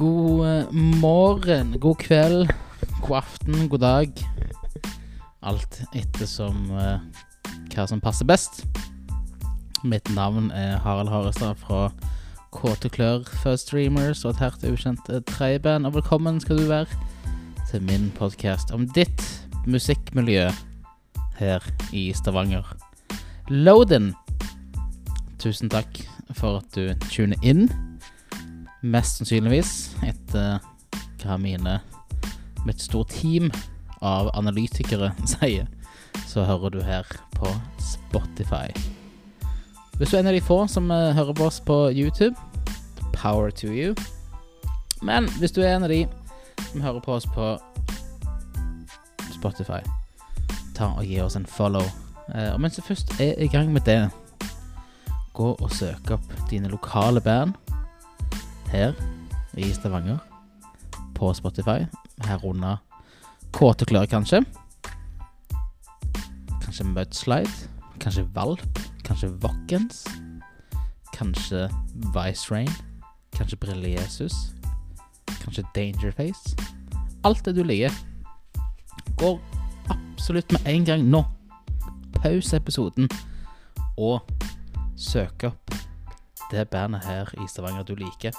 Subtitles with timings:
[0.00, 2.48] God eh, morgen, god kveld,
[3.00, 4.12] god aften, god dag.
[5.44, 7.02] Alt ettersom uh,
[7.68, 8.62] hva som passer best.
[9.84, 11.90] Mitt navn er Harald Harestad fra
[12.56, 15.84] Kåte Klør First Streamers og et herт ukjent eh, tredjeband.
[15.84, 16.88] Og velkommen skal du være
[17.68, 19.26] til min podkast om ditt
[19.68, 20.48] musikkmiljø
[21.42, 22.72] her i Stavanger.
[23.52, 24.14] Loden.
[25.44, 26.00] Tusen takk
[26.32, 27.68] for at du tuner inn.
[28.80, 30.60] Mest sannsynligvis etter
[31.20, 31.80] hva mine
[32.68, 33.50] et stort team
[34.00, 35.66] av analytikere sier,
[36.28, 37.04] så hører du her
[37.36, 37.50] på
[37.82, 38.72] Spotify.
[39.98, 42.32] Hvis du er en av de få som uh, hører på oss på YouTube,
[43.12, 43.92] power to you.
[45.04, 46.06] Men hvis du er en av de
[46.70, 47.52] som hører på oss på
[49.34, 49.82] Spotify,
[50.76, 51.84] ta og gi oss en follow.
[52.32, 54.06] Uh, og mens du først er i gang med det,
[55.36, 57.59] gå og søk opp dine lokale band
[58.70, 58.92] her
[59.54, 60.18] i Stavanger
[61.14, 61.84] på Spotify,
[62.24, 62.76] herunder
[63.52, 64.44] Kåte klør, kanskje.
[66.62, 67.68] Kanskje Mudslide.
[68.00, 68.78] Kanskje Valp.
[69.04, 70.06] Kanskje Vokkens.
[71.12, 71.68] Kanskje
[72.14, 72.70] Vice Rain.
[73.32, 74.32] Kanskje Brille Jesus.
[75.26, 76.56] Kanskje Dangerface.
[77.24, 77.90] Alt det du liker.
[79.16, 79.40] Går
[79.90, 81.24] absolutt med en gang nå.
[82.22, 83.08] Pause episoden
[83.98, 84.20] og
[84.96, 85.74] søk opp
[86.50, 88.30] det bandet her i Stavanger du liker.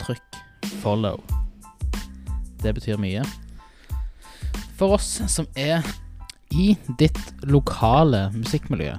[0.00, 0.40] Trykk
[0.80, 1.20] follow.
[2.62, 3.24] Det betyr mye.
[4.78, 5.84] For oss som er
[6.56, 8.96] i ditt lokale musikkmiljø,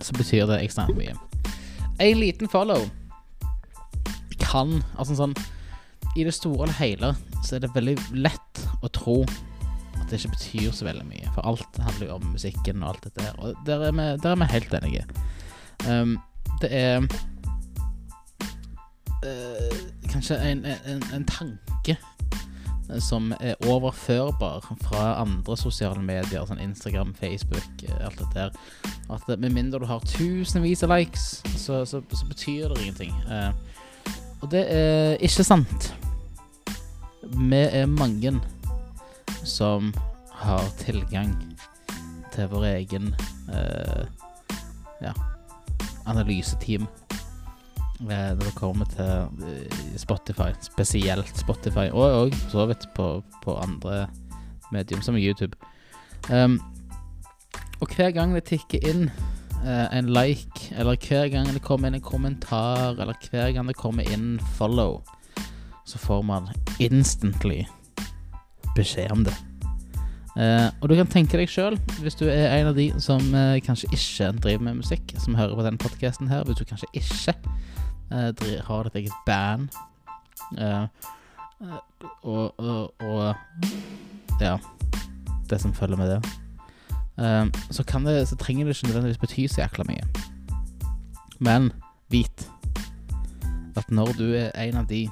[0.00, 1.16] så betyr det ekstremt mye.
[1.98, 2.84] En liten follow
[4.38, 5.34] kan Altså sånn
[6.16, 7.12] I det store og hele
[7.44, 9.20] så er det veldig lett å tro
[9.98, 11.30] at det ikke betyr så veldig mye.
[11.34, 13.36] For alt handler jo om musikken og alt dette her.
[13.38, 15.04] Og der er vi, der er vi helt enige.
[15.86, 16.16] Um,
[16.62, 17.06] det er
[19.24, 19.78] uh,
[20.12, 21.96] kanskje en, en, en, tanke
[23.04, 28.54] som er overførbar fra andre sosiale medier, sånn Instagram, Facebook, alt dette her.
[29.12, 33.12] At med mindre du har tusenvis av likes, så, så, så betyr det ingenting.
[33.28, 33.52] Eh,
[34.40, 35.90] og det er ikke sant.
[37.28, 38.38] Vi er mange
[39.44, 39.92] som
[40.38, 41.34] har tilgang
[42.32, 43.12] til vår egen
[43.52, 44.04] eh,
[45.02, 45.12] ja,
[46.06, 46.86] analyseteam
[48.00, 54.06] når det kommer til Spotify, spesielt Spotify, og for så vidt på, på, andre
[54.72, 55.56] medium, som YouTube.
[56.30, 56.60] Um,
[57.80, 59.10] og hver gang det tikker inn
[59.64, 63.76] uh, en like, eller hver gang det kommer inn en kommentar, eller hver gang det
[63.76, 65.00] kommer inn follow,
[65.86, 66.48] så får man
[66.78, 67.64] instantly
[68.76, 69.34] beskjed om det.
[70.38, 73.58] Uh, og du kan tenke deg sjøl, hvis du er en av de som uh,
[73.64, 77.34] kanskje ikke driver med musikk, som hører på denne podkasten her, hvis du kanskje ikke
[78.12, 78.30] uh,
[78.66, 79.68] har ditt eget band,
[82.22, 83.34] og, og, og,
[84.40, 84.56] ja
[85.50, 86.20] Det som følger med det,
[87.70, 90.06] så, kan det, så trenger det ikke nødvendigvis bety så jækla mye.
[91.38, 91.72] Men
[92.08, 92.48] vit
[93.76, 95.08] at når du er en av de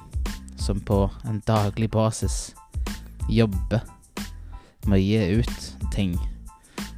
[0.57, 2.55] som på en daglig basis
[3.29, 3.83] jobber
[4.87, 6.15] med å gi ut ting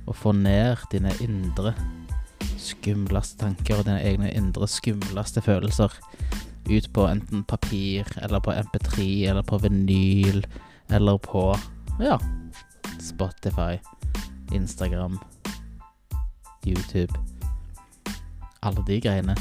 [0.08, 1.74] og få ned dine indre
[2.60, 5.96] skumleste tanker og dine egne indre skumleste følelser
[6.70, 10.44] ut på enten papir eller på MP3 eller på vinyl
[10.90, 11.44] eller på
[12.00, 12.18] ja,
[13.02, 13.80] Spotify,
[14.52, 15.20] Instagram,
[16.66, 17.14] YouTube
[18.62, 19.36] Alle de greiene.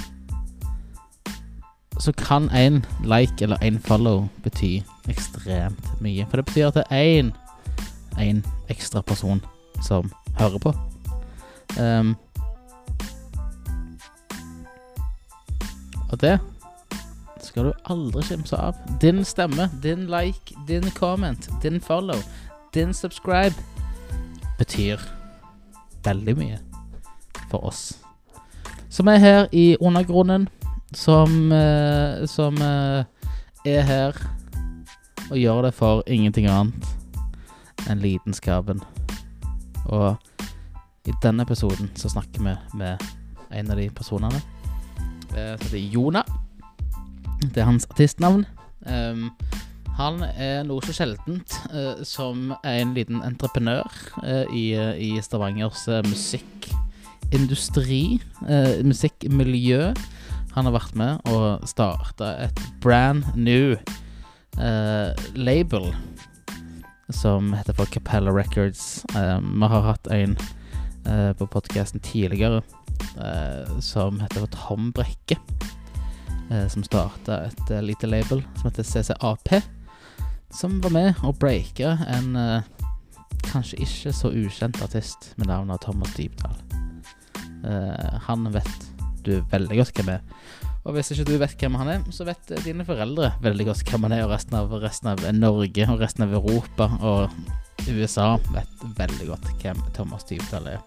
[1.98, 4.78] Så kan en like eller en follow bety
[5.10, 6.26] ekstremt mye.
[6.30, 7.32] For det betyr at det er
[8.22, 9.42] én ekstra person
[9.82, 10.74] som hører på.
[11.80, 12.16] Um,
[16.10, 16.38] og det
[17.42, 18.76] skal du aldri kimse av.
[19.00, 22.18] Din stemme, din like, din comment, din follow,
[22.74, 23.54] din subscribe
[24.58, 25.00] betyr
[26.04, 26.58] veldig mye
[27.50, 27.98] for oss.
[28.88, 30.48] Som er her i undergrunnen,
[30.94, 33.04] som, uh, som uh,
[33.64, 34.16] er her
[35.30, 38.80] og gjør det for ingenting annet enn lidenskapen.
[39.88, 40.16] Og
[41.08, 43.08] i denne episoden så snakker vi med
[43.50, 44.40] en av de personene.
[45.32, 46.22] Det heter Jona.
[47.42, 48.46] Det er hans artistnavn.
[48.86, 49.30] Um,
[49.98, 53.86] han er noe så sjeldent uh, som en liten entreprenør
[54.22, 58.20] uh, i, i, Stavangers musikkindustri,
[58.86, 59.92] musikkmiljø.
[60.54, 63.76] Han har vært med og starta et brand new
[65.38, 65.92] label
[67.14, 69.04] som heter for Capella Records.
[69.14, 70.34] Vi har hatt en
[71.04, 72.62] på podkasten tidligere
[73.84, 75.38] som heter for Tom Brekke.
[76.50, 79.62] eh, som starta et eh, lite label som heter CCAP.
[80.50, 82.62] Som var med og breaka en eh,
[83.48, 86.56] kanskje ikke så ukjent artist med navnet Thomas Dybdahl.
[87.64, 88.88] Eh, han vet
[89.24, 90.24] du veldig godt hvem er.
[90.88, 94.06] Og hvis ikke du vet hvem han er, så vet dine foreldre veldig godt hvem
[94.06, 98.86] han er, og resten av, resten av Norge og resten av Europa og USA vet
[98.96, 100.80] veldig godt hvem Thomas Dybdahl er.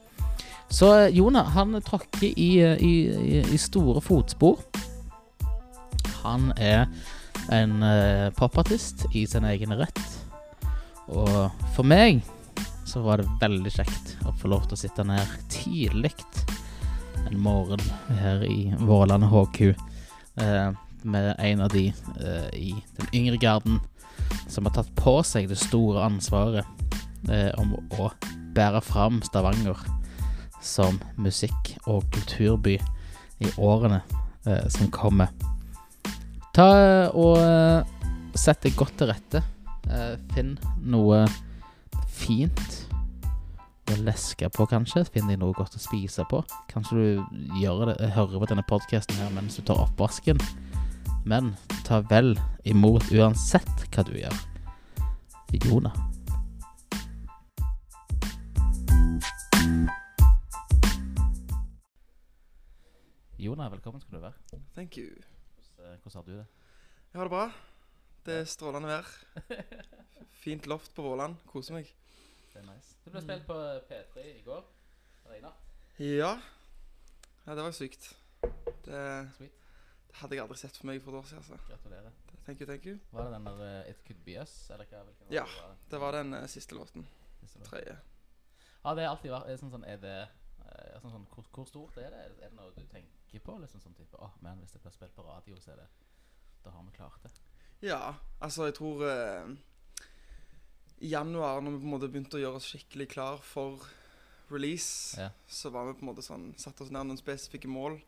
[0.73, 2.49] Så Jonah, han tråkker i,
[2.81, 2.93] i,
[3.43, 4.63] i, store fotspor.
[6.23, 6.87] Han er
[7.53, 10.01] en eh, popartist i sin egen rett.
[11.13, 12.23] Og for meg
[12.89, 16.15] så var det veldig kjekt å få lov til å sitte ned tidlig
[17.27, 17.83] en morgen
[18.17, 19.90] her i Vårland HQ
[21.03, 21.87] med en av de
[22.19, 23.79] eh, i den yngre garden
[24.47, 26.65] som har tatt på seg det store ansvaret
[27.29, 28.11] eh, om å
[28.55, 29.79] bære fram Stavanger
[30.61, 32.77] som musikk- og kulturby
[33.41, 34.01] i årene
[34.45, 35.31] eh, som kommer.
[36.53, 36.69] Ta
[37.09, 37.81] og eh,
[38.37, 39.43] sett deg godt til rette.
[39.89, 41.25] Eh, finn noe
[42.11, 42.90] fint
[43.95, 45.03] å leske på, kanskje.
[45.11, 46.41] Finn deg noe godt å spise på.
[46.71, 50.41] Kanskje du gjør det, hører på denne podkasten her mens du tar oppvasken.
[51.27, 51.53] Men
[51.87, 52.33] ta vel
[52.67, 54.39] imot uansett hva du gjør.
[55.65, 55.95] Jonah.
[63.41, 64.61] Jonah, velkommen skal du være.
[64.75, 65.09] Thank you.
[65.75, 66.45] Hvordan, hvordan har du det?
[67.11, 67.47] Jeg har det bra.
[68.25, 69.09] Det er strålende vær.
[70.43, 71.41] Fint loft på Våland.
[71.49, 71.89] Koser meg.
[72.53, 72.97] Det er nice.
[73.05, 73.57] Du ble spilt på
[73.89, 74.65] P3 i går.
[75.25, 75.67] Eller i natt.
[75.99, 76.33] Ja.
[77.45, 78.09] Ja, det var sykt.
[78.85, 79.01] Det,
[79.37, 79.57] Sweet.
[80.07, 81.43] det hadde jeg aldri sett for meg for et år siden.
[81.43, 81.57] Altså.
[81.69, 82.11] Gratulerer.
[82.45, 82.97] Thank you, thank you.
[83.11, 84.69] Var det den der uh, It Could Be Us?
[84.69, 85.03] Eller hva?
[85.07, 85.91] Hvilken Ja, var det?
[85.91, 87.07] Det var den eh, siste låten.
[87.39, 87.69] Siste låt.
[87.69, 87.97] Tredje.
[88.83, 91.67] Ja, det er alltid vært er sånn, sånn, Er det eh, sånn, sånn, hvor, hvor
[91.69, 92.21] stort er det?
[92.25, 93.57] Er det noe du tenker på?
[93.61, 95.89] Liksom sånn type Åh, men hvis det blir spilt på radio, så er det
[96.65, 97.31] Da har vi klart det.
[97.85, 99.53] Ja, altså, jeg tror eh,
[101.01, 103.81] I januar, når vi på en måte begynte å gjøre oss skikkelig klar for
[104.51, 105.29] release, Ja.
[105.47, 107.99] så var vi på en måte sånn Satte oss ned noen spesifikke mål.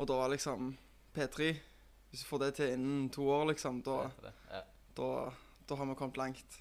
[0.00, 0.72] Og da var liksom
[1.14, 1.52] P3
[2.10, 4.32] Hvis vi får det til innen to år, liksom, da Det.
[4.50, 4.62] Ja.
[4.96, 5.32] da,
[5.68, 6.58] da har vi kommet langt.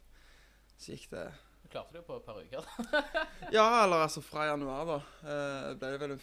[0.78, 1.26] Så gikk det
[1.64, 2.64] Du klarte det jo på et par uker.
[3.52, 4.96] Ja, eller altså fra januar, da.
[5.28, 6.18] Eh, ble det vel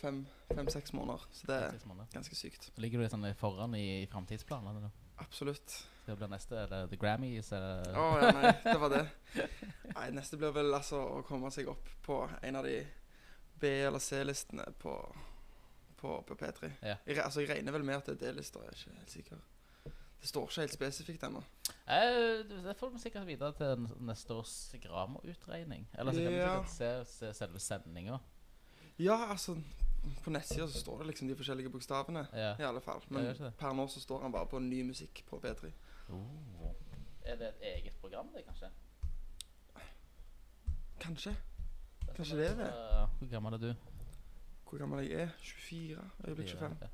[0.54, 1.24] fem-seks måneder.
[1.32, 2.70] Så det er ganske sykt.
[2.74, 4.90] Så ligger du litt sånn foran i, i framtidsplanene.
[5.18, 5.82] Absolutt.
[6.08, 9.02] Det blir neste eller The Grammys eller Oh, ja, nei, det var det.
[9.94, 12.78] Nei, neste blir vel altså å komme seg opp på en av de
[13.60, 14.94] B- eller C-listene på,
[16.00, 16.70] på, på P3.
[16.80, 16.96] Ja.
[17.04, 19.44] Jeg, altså, jeg regner vel med at det er D-lister, jeg er ikke helt sikker.
[20.18, 21.42] Det står ikke helt spesifikt ennå.
[21.86, 25.84] Eh, det får vi sikkert videre til neste års Gramo-utregning.
[25.98, 26.54] Eller så kan vi Ja.
[26.64, 28.16] sikkert se, se selve sendinga.
[28.98, 29.54] Ja, altså
[30.24, 32.24] På nettsida så står det liksom de forskjellige bokstavene.
[32.32, 32.54] Ja.
[32.58, 33.02] I alle fall.
[33.14, 33.28] Men
[33.58, 35.70] per nå så står han bare på ny musikk på P3.
[36.08, 36.74] Oh.
[37.28, 38.70] Er det et eget program, det, kanskje?
[41.00, 41.34] Kanskje.
[42.16, 42.70] Kanskje det er det.
[43.18, 43.74] Hvor gammel er du?
[44.68, 45.34] Hvor gammel jeg er?
[45.40, 45.88] 24?
[46.24, 46.76] Jeg er blitt 25.
[46.80, 46.88] Ja.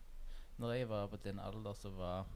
[0.58, 2.26] Når jeg var på din alder, så var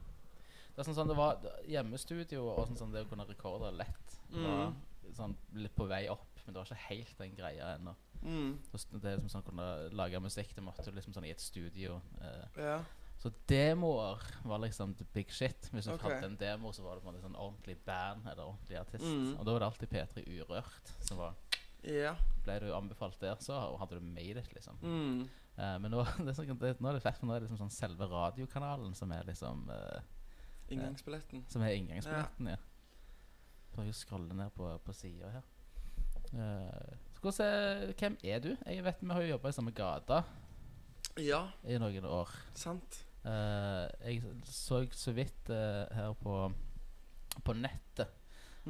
[0.75, 4.19] Det er sånn, sånn det var hjemmestudio og sånn, sånn det å kunne rekorde lett.
[4.31, 4.73] var
[5.17, 7.95] sånn litt på vei opp, men det var ikke helt den greia ennå.
[8.21, 8.59] Mm.
[8.71, 11.99] Det er liksom sånn kunne lage musikk, det måtte liksom sånn i et studio.
[12.21, 12.63] Eh.
[12.63, 12.77] Ja.
[13.19, 15.67] Så demoer var liksom the big shit.
[15.73, 16.13] Hvis du okay.
[16.13, 19.03] hadde en demo, så var det på en måte sånn ordentlig band eller ordentlig artist.
[19.03, 19.33] Mm.
[19.33, 21.35] Og da var det alltid P3 Urørt som var
[21.83, 22.15] yeah.
[22.45, 24.79] Ble du anbefalt der, så hadde du made it, liksom.
[24.83, 25.25] Mm.
[25.59, 27.49] Uh, men nå, det er sånn, det, nå er det fett, for nå er det
[27.49, 29.99] liksom sånn selve radiokanalen som er liksom uh,
[30.69, 31.43] Inngangsbilletten.
[31.49, 32.59] Som er inngangsbilletten, ja.
[33.73, 35.51] Prøver å scrolle ned på, på sida her.
[36.29, 36.95] Uh,
[37.43, 38.53] er, hvem er du?
[38.53, 40.21] Jeg vet Vi har jo jobba i samme gata
[41.19, 42.31] Ja, i noen år.
[42.55, 43.01] sant.
[43.25, 46.51] Eh, jeg så så vidt eh, her på
[47.43, 48.15] på nettet at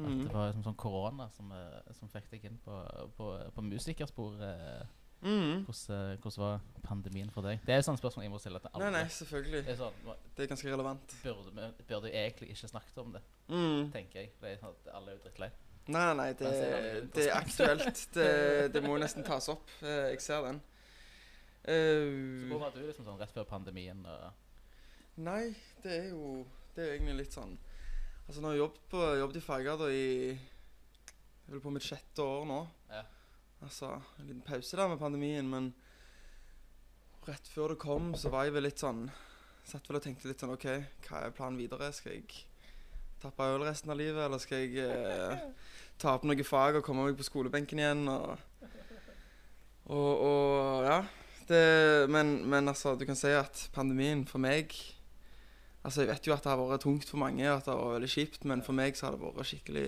[0.06, 0.22] Mm.
[0.24, 2.72] det var liksom sånn korona som, eh, som fikk deg inn på,
[3.18, 4.86] på, på musikersporet.
[5.22, 5.64] Mm.
[5.66, 7.58] Hvordan, hvordan var pandemien for deg?
[7.66, 8.86] Det er et sånt spørsmål jeg må stille til alle.
[8.86, 9.64] Nei, nei, selvfølgelig.
[9.66, 9.98] Det er sånn,
[10.36, 11.16] Det er ganske relevant.
[11.24, 13.90] burde vi burde egentlig ikke snakket om det, Mm.
[13.92, 14.30] tenker jeg.
[14.40, 15.50] Det er sånn at alle er jo drittlei.
[15.88, 18.06] Nei, nei, det, det er aktuelt.
[18.14, 18.28] Det,
[18.72, 19.68] det må nesten tas opp.
[19.82, 20.62] Jeg ser den.
[21.64, 24.00] Så Eh, Hvor var du liksom sånn rett før pandemien?
[25.20, 27.58] Nei, det er jo Det er jo egentlig litt sånn
[28.26, 32.22] Altså, nå har jeg jobbet, på, jobbet i Fagerda i Jeg er på mitt sjette
[32.24, 32.60] år nå.
[32.88, 33.02] Ja.
[33.60, 35.74] Altså, en liten pause der med pandemien, men
[37.26, 39.10] rett før det kom, så var jeg vel litt sånn
[39.66, 40.64] Satt vel og tenkte litt sånn OK,
[41.10, 41.90] hva er planen videre?
[41.92, 42.46] Skal jeg
[43.20, 45.42] tappe øl resten av livet, eller skal jeg eh,
[46.00, 48.06] ta opp noen fag og komme meg på skolebenken igjen?
[48.08, 48.38] Og,
[49.92, 51.02] og, og ja.
[51.50, 54.70] Det, men, men altså, du kan si at pandemien for meg
[55.80, 57.78] Altså, jeg vet jo at det har vært tungt for mange, og at det har
[57.80, 59.84] vært veldig kjipt, men for meg så har det vært skikkelig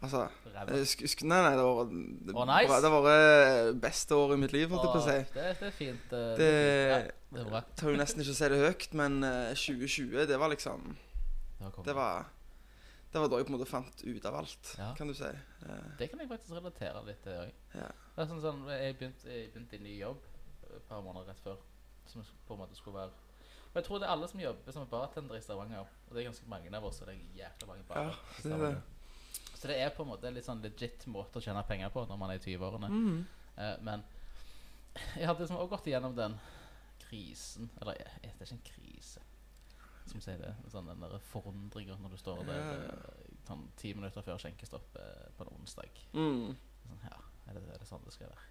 [0.00, 2.78] Altså eh, sk sk Nei, nei, det har vært oh, nice.
[2.80, 5.16] det har vært beste året i mitt liv, holdt jeg på å si.
[5.34, 6.14] Det, det er fint.
[6.16, 6.98] eh, Det ja,
[7.36, 7.60] det er bra.
[7.76, 10.88] tør jo nesten ikke å si det høyt, men eh, 2020, det var liksom
[11.84, 11.92] Det.
[12.00, 12.24] Var
[13.12, 14.88] Det var da jeg på en måte fant ut av alt, Ja.
[14.96, 15.28] kan du si.
[15.28, 17.52] Eh, Det kan jeg faktisk relatere litt til òg.
[17.76, 17.92] Ja.
[18.24, 20.24] Sånn, sånn, jeg begynte, jeg begynte i ny jobb
[20.76, 21.58] et par måneder rett før.
[22.10, 23.12] Som på en måte skulle være
[23.70, 25.84] Og jeg tror det er alle som jobber som bartender i Stavanger.
[26.08, 28.08] Og det er ganske mange av oss, og det er jækla mange barer.
[28.08, 28.80] Ja, i er Stavanger.
[28.80, 29.58] det.
[29.60, 32.06] Så det er på en måte en litt sånn legit måte å tjene penger på
[32.08, 32.88] når man er i 20-årene.
[32.88, 33.18] Mm.
[33.58, 34.04] Uh, men
[35.18, 36.38] jeg hadde liksom også gått igjennom den
[37.04, 39.22] krisen Eller er det er ikke en krise,
[40.08, 40.52] som sier det.
[40.72, 45.26] Sånn den der forundringa når du står der eh, sånn ti minutter før skjenkestopp eh,
[45.36, 46.00] på en onsdag.
[46.14, 46.54] Mm.
[46.86, 48.46] Sånn, ja, er det, er det sånn det skal være?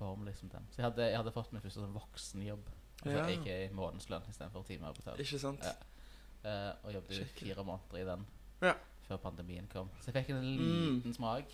[0.00, 0.66] Så liksom den.
[0.72, 2.68] Så jeg hadde, jeg hadde fått min første sånn voksenjobb.
[3.04, 3.16] Altså
[3.46, 3.64] Ja.
[3.66, 5.20] i månedslønn istedenfor timeavbetalt.
[5.20, 5.60] Ikke sant?
[5.64, 5.72] Ja.
[6.44, 7.54] Uh, og jobbet Skikkelig.
[7.54, 8.26] fire måneder i den
[8.62, 8.72] Ja.
[9.08, 9.90] før pandemien kom.
[10.00, 10.94] Så jeg fikk en Mm.
[10.96, 11.44] liten smak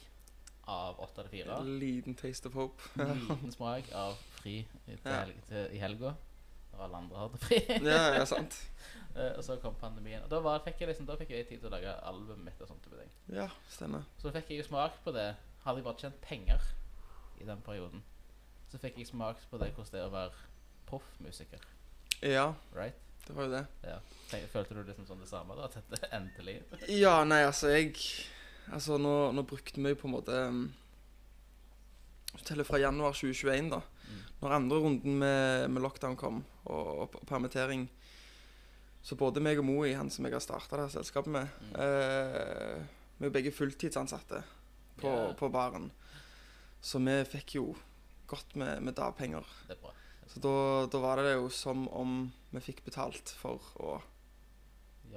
[0.68, 1.58] av åtte til fire.
[1.60, 2.82] En liten taste of hope.
[2.96, 5.20] Liten smak av fri i, til Ja.
[5.24, 6.14] helg, til, i helga.
[6.72, 7.60] Når alle andre hadde fri.
[7.68, 8.70] ja, ja, sant.
[9.16, 10.22] uh, og så kom pandemien.
[10.22, 12.60] Og da, var, fikk jeg liksom, da fikk jeg tid til å lage albumet mitt.
[12.60, 13.10] og sånt type ting.
[13.36, 14.04] Ja, stemmer.
[14.18, 15.34] Så fikk jeg jo smak på det.
[15.64, 16.60] Hadde jeg bare tjent penger
[17.40, 18.02] i den perioden,
[18.70, 20.32] så fikk jeg smak på det hvordan det er å være
[20.86, 21.60] proffmusiker.
[22.22, 22.94] Ja, Right?
[23.26, 23.66] det var jo det.
[23.82, 23.98] Ja.
[24.30, 25.54] Tenk- Følte du liksom sånn det samme?
[25.58, 25.64] da?
[25.66, 27.96] At dette endelig Ja, nei, altså, jeg
[28.72, 30.64] Altså, nå, nå brukte vi jo på en måte um,
[32.34, 33.80] Hvis fra januar 2021, da.
[34.06, 34.22] Mm.
[34.40, 37.86] Når andre runden med, med lockdown kom, og, og, permittering
[39.02, 41.74] Så både meg og Moi, han som jeg har starta det her selskapet med Mm.
[41.82, 42.82] eh,
[43.18, 44.42] Vi er begge fulltidsansatte
[45.00, 45.34] på, yeah.
[45.36, 45.90] på baren.
[46.82, 47.70] Så vi fikk jo
[48.30, 49.46] godt med, med dagpenger.
[49.68, 49.94] Det er bra.
[50.26, 50.52] Så da,
[50.90, 52.16] da var det jo som om
[52.50, 53.98] vi fikk betalt for å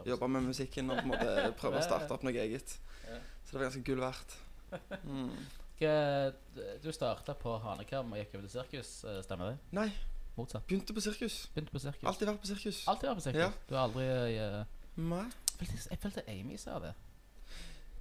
[0.06, 2.78] jobbe med musikken og på en måte prøve å starte opp noe eget.
[3.10, 4.38] Så det var ganske gull verdt.
[5.01, 5.34] Mm.
[6.84, 9.60] Du starta på Hanekam og gikk over til sirkus, eh, stemmer det?
[9.74, 9.88] Nei,
[10.36, 10.66] Motsatt.
[10.68, 11.48] begynte på sirkus.
[11.56, 12.04] Begynte på sirkus.
[12.12, 12.82] Alltid vært på sirkus.
[12.92, 13.42] Alltid vært på sirkus?
[13.42, 13.51] Ja.
[13.70, 14.06] Du har aldri
[14.44, 14.60] uh,
[15.00, 15.25] Nei.
[15.60, 16.94] Jeg følte Amy sa det.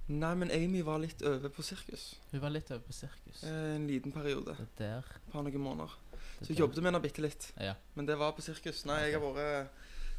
[0.09, 2.15] Nei, men Amy var litt over på sirkus.
[2.31, 3.43] Hun var litt over på sirkus.
[3.45, 4.55] Eh, En liten periode.
[4.57, 5.05] Det der.
[5.15, 5.91] Et par noen måneder.
[6.11, 6.63] Det Så jeg der.
[6.63, 7.51] jobbet med henne bitte litt.
[7.61, 7.75] Ja.
[7.95, 8.85] Men det var på sirkus.
[8.89, 9.69] Nei, jeg har vært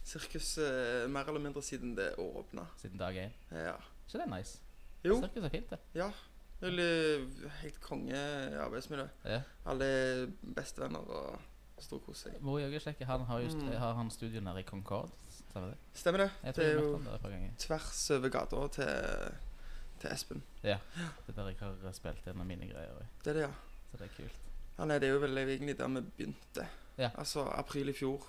[0.06, 2.66] sirkus eh, mer eller mindre siden det åpna.
[2.80, 3.32] Siden dag én.
[3.50, 3.74] Ja.
[4.06, 4.58] Så det er nice?
[5.04, 5.78] Jo, Sirkus er fint, det.
[5.94, 6.10] ja.
[6.60, 8.14] Helt konge
[8.60, 9.06] arbeidsmiljø.
[9.24, 9.40] Ja.
[9.66, 11.38] Alle er bestevenner og
[11.80, 12.40] storkoser seg.
[12.42, 13.78] jeg Jøgesjekke, han har jo st Mm.
[13.78, 15.10] har han studio nede i Concord.
[15.30, 15.78] Stemmer det?
[15.94, 16.30] Stemmer det.
[16.44, 19.32] Jeg tror Det er jo tvers over gata til,
[20.00, 20.42] til Espen.
[20.64, 20.78] Ja.
[21.26, 22.96] Det er der jeg har spilt inn mine greier.
[22.96, 23.06] òg.
[23.24, 23.52] Det er det, ja.
[23.90, 24.42] Så det er kult.
[24.78, 26.66] Ja, nei, det er jo vel egentlig der vi begynte.
[26.98, 27.10] Ja.
[27.14, 28.26] Altså april i fjor.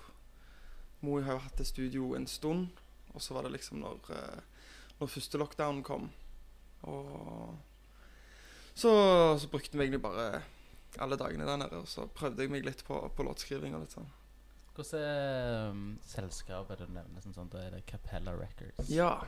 [1.00, 2.68] Moi har jo hatt et studio en stund,
[3.14, 4.40] og så var det liksom når, eh,
[5.00, 6.10] når første lockdown kom.
[6.82, 7.58] Og
[8.74, 8.92] så,
[9.38, 10.42] så brukte vi egentlig bare
[10.98, 13.96] alle dagene der nede, og så prøvde jeg meg litt på, på låtskriving og litt
[13.96, 14.08] sånn.
[14.74, 17.20] Hvordan er um, selskapet du nevner?
[17.20, 18.88] Sånn, sånn, da er det Capella Records.
[18.88, 19.18] Ja.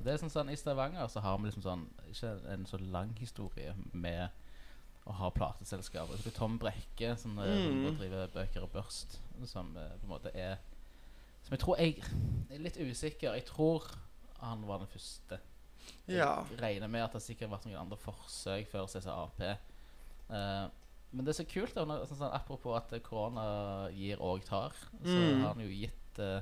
[0.00, 3.12] Det er sånn, sånn I Stavanger så har vi liksom sånn ikke en så lang
[3.20, 4.30] historie med
[5.06, 6.16] å ha plateselskaper.
[6.16, 7.98] Så det er Tom Brekke som eh, Mm.
[8.00, 10.56] driver Bøker og Børst, som eh, på en måte er
[11.44, 12.00] Som jeg tror Jeg
[12.50, 13.34] er litt usikker.
[13.36, 13.84] Jeg tror
[14.40, 15.38] han var den første.
[16.08, 16.42] Ja.
[16.50, 19.40] Jeg regner med at det sikkert har vært noen andre forsøk før CCAP.
[20.30, 20.66] Eh,
[21.12, 24.72] men det er så kult, da, sånn, sånn, apropos at korona gir og tar,
[25.02, 25.40] så Mm.
[25.40, 26.40] har han jo gitt uh,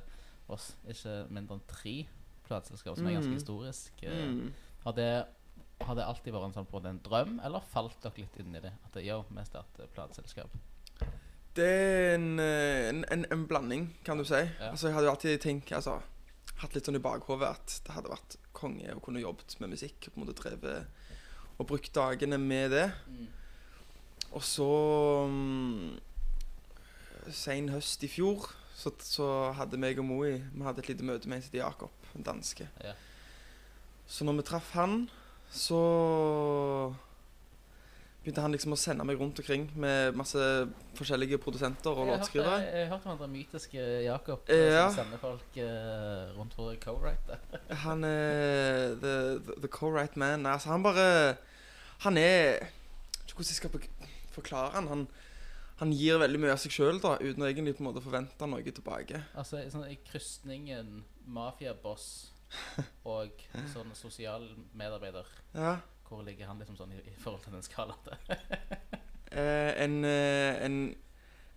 [0.48, 2.06] oss ikke mindre enn tre
[2.48, 3.38] plateselskap, som er ganske Mm.
[3.38, 3.92] historisk.
[4.02, 4.52] Uh, Mm.
[4.84, 5.26] Har, det,
[5.80, 8.60] har det alltid vært en, sånn, på en drøm, eller falt dere litt inn i
[8.60, 8.72] det?
[8.84, 10.50] At det, jo, vi starter plateselskap.
[11.54, 14.34] Det er en, eh, en, en, en blanding, kan du si.
[14.60, 16.00] Altså, jeg hadde jo alltid tenkt, altså,
[16.56, 20.08] hatt litt sånn i bakhodet at det hadde vært konge å kunne jobbet med musikk.
[20.08, 20.86] og på en måte drevet
[21.60, 22.92] Og brukt dagene med det.
[24.34, 24.66] Og så
[25.28, 25.94] um,
[27.30, 31.30] Sein høst i fjor så, så hadde meg og Moi Vi hadde et lite møte
[31.30, 32.66] med en som Jakob, en danske.
[32.82, 32.92] Ja.
[34.06, 35.06] Så når vi traff han,
[35.54, 35.78] så
[38.24, 40.40] begynte han liksom å sende meg rundt omkring med masse
[40.96, 42.58] forskjellige produsenter og låtskrivere.
[42.62, 44.86] Jeg jeg har hørt om han der mytiske Jakob, Ja.
[44.90, 47.38] som sender folk uh, rundt for co-write.
[47.86, 50.46] Han er the, the, the co-write man.
[50.46, 51.36] Altså, han bare
[52.04, 53.70] Han er Jeg vet ikke hvordan jeg skal
[54.34, 54.88] be- forklare han.
[54.88, 55.06] han.
[55.80, 58.62] Han gir veldig mye av seg sjøl uten å egentlig på en måte forvente noe
[58.62, 59.22] tilbake.
[59.34, 62.30] Altså sånn, i krysningen mafiaboss
[63.04, 63.32] og
[63.72, 64.44] sånn sosial
[64.78, 65.80] medarbeider, Ja.
[66.06, 67.98] hvor ligger han liksom sånn i, i forhold til den skalaen?
[69.34, 70.94] Eh, en, eh, en,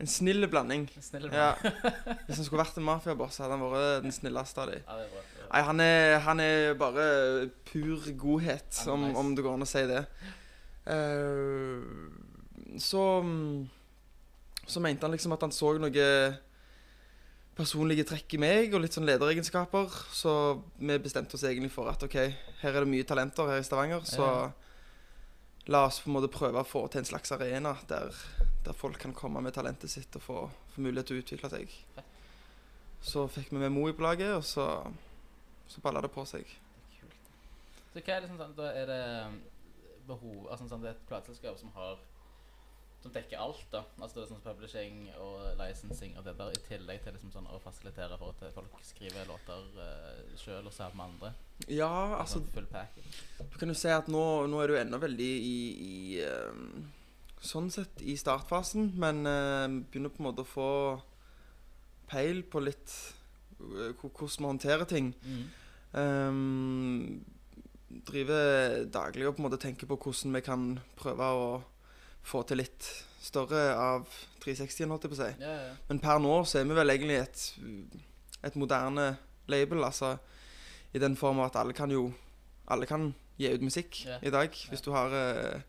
[0.02, 0.88] En snill blanding.
[1.00, 1.52] Snill Ja.
[2.26, 4.82] Hvis han skulle vært en mafiaboss, hadde han vært den snilleste av dem.
[4.88, 5.44] Ja.
[5.52, 7.06] Nei, han er, han er bare
[7.70, 9.18] pur godhet, om, nice.
[9.22, 10.02] om det går an å si det.
[10.90, 11.86] Eh,
[12.82, 13.70] så mm,
[14.68, 16.08] Så mente han liksom at han så noe
[17.58, 19.90] personlige trekk i meg, og litt sånn lederegenskaper.
[20.14, 20.32] Så
[20.78, 22.18] vi bestemte oss egentlig for at OK,
[22.62, 24.52] her er det mye talenter her i Stavanger, så Ja.
[25.68, 28.14] la oss på en måte prøve å få til en slags arena der,
[28.64, 31.70] der folk kan komme med talentet sitt og få, få mulighet til å utvikle seg.
[33.02, 34.68] Så fikk vi med Moi på laget, og så,
[35.68, 36.44] så balla det på seg.
[36.44, 37.34] Det er kult.
[37.94, 39.42] Så hva er det sånn, sånn Da er det um,
[40.08, 41.98] behov Altså sånn, det er et plateselskap som har
[43.02, 43.84] Som dekker alt, da.
[44.02, 47.50] Altså det er sånn publishing og licensing og det der, i tillegg til liksom sånn
[47.54, 51.34] å fasilitere for at folk skriver låter uh, sjøl og sammen med andre.
[51.70, 53.14] Ja, altså sånn full package.
[53.54, 55.58] Du kan jo se at nå, nå er du ennå veldig i,
[55.90, 56.88] i um,
[57.38, 60.70] Sånn sett i startfasen, men uh, begynner på en måte å få
[62.10, 62.94] peil på litt
[63.60, 65.12] eh, hvordan vi håndterer ting.
[65.28, 65.44] Mm.
[65.98, 67.26] Um,
[68.08, 70.68] driver daglig og på en måte tenker på hvordan vi kan
[71.00, 71.48] prøve å
[72.28, 72.88] få til litt
[73.24, 74.08] større av
[74.44, 75.30] 360-en, holdt jeg på å si.
[75.44, 75.76] Ja, ja.
[75.90, 77.44] Men per nå så er vi vel egentlig et,
[78.48, 79.10] et moderne
[79.52, 80.16] label, altså
[80.96, 82.10] i den form at alle kan jo
[82.68, 84.18] Alle kan gi ut musikk Ja.
[84.22, 84.52] i dag.
[84.52, 85.62] Hvis du har uh,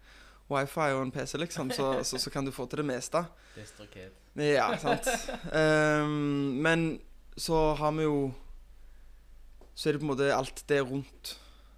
[0.50, 3.20] wifi og en PC, liksom, så, så, så kan du få til det meste.
[3.54, 4.16] Distrokid.
[4.34, 5.06] Ja, sant.
[5.54, 6.88] Um, men
[7.38, 8.32] så har vi jo
[9.74, 11.36] Så er det på en måte alt det rundt.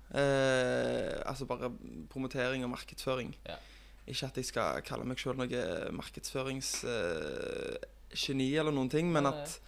[0.08, 1.68] Uh, altså bare
[2.08, 3.34] promotering og markedsføring.
[3.44, 3.58] Ja.
[4.06, 5.60] Ikke at jeg skal kalle meg sjøl noe
[5.94, 9.58] markedsføringsgeni eller noen ting, men at,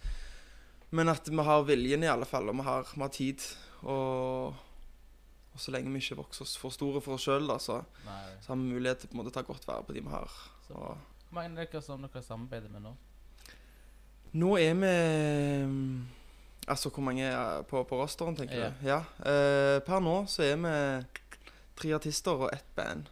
[0.91, 3.39] men at vi har viljen i alle fall, og vi har, vi har tid.
[3.83, 4.53] Og,
[5.53, 7.75] og så lenge vi ikke vokser oss for store for oss sjøl, så,
[8.41, 10.29] så har vi mulighet til å ta godt vare på de vi har.
[10.67, 10.97] Hvor
[11.33, 12.93] mange er dere som dere samarbeider med nå?
[14.33, 14.93] Nå er vi
[15.69, 15.97] mm,
[16.71, 18.69] Altså hvor mange er på, på rosteren, tenker Ja.
[18.71, 18.75] du?
[18.87, 18.99] Ja.
[19.19, 20.71] Uh, per nå så er vi
[21.75, 23.03] tre artister og ett band.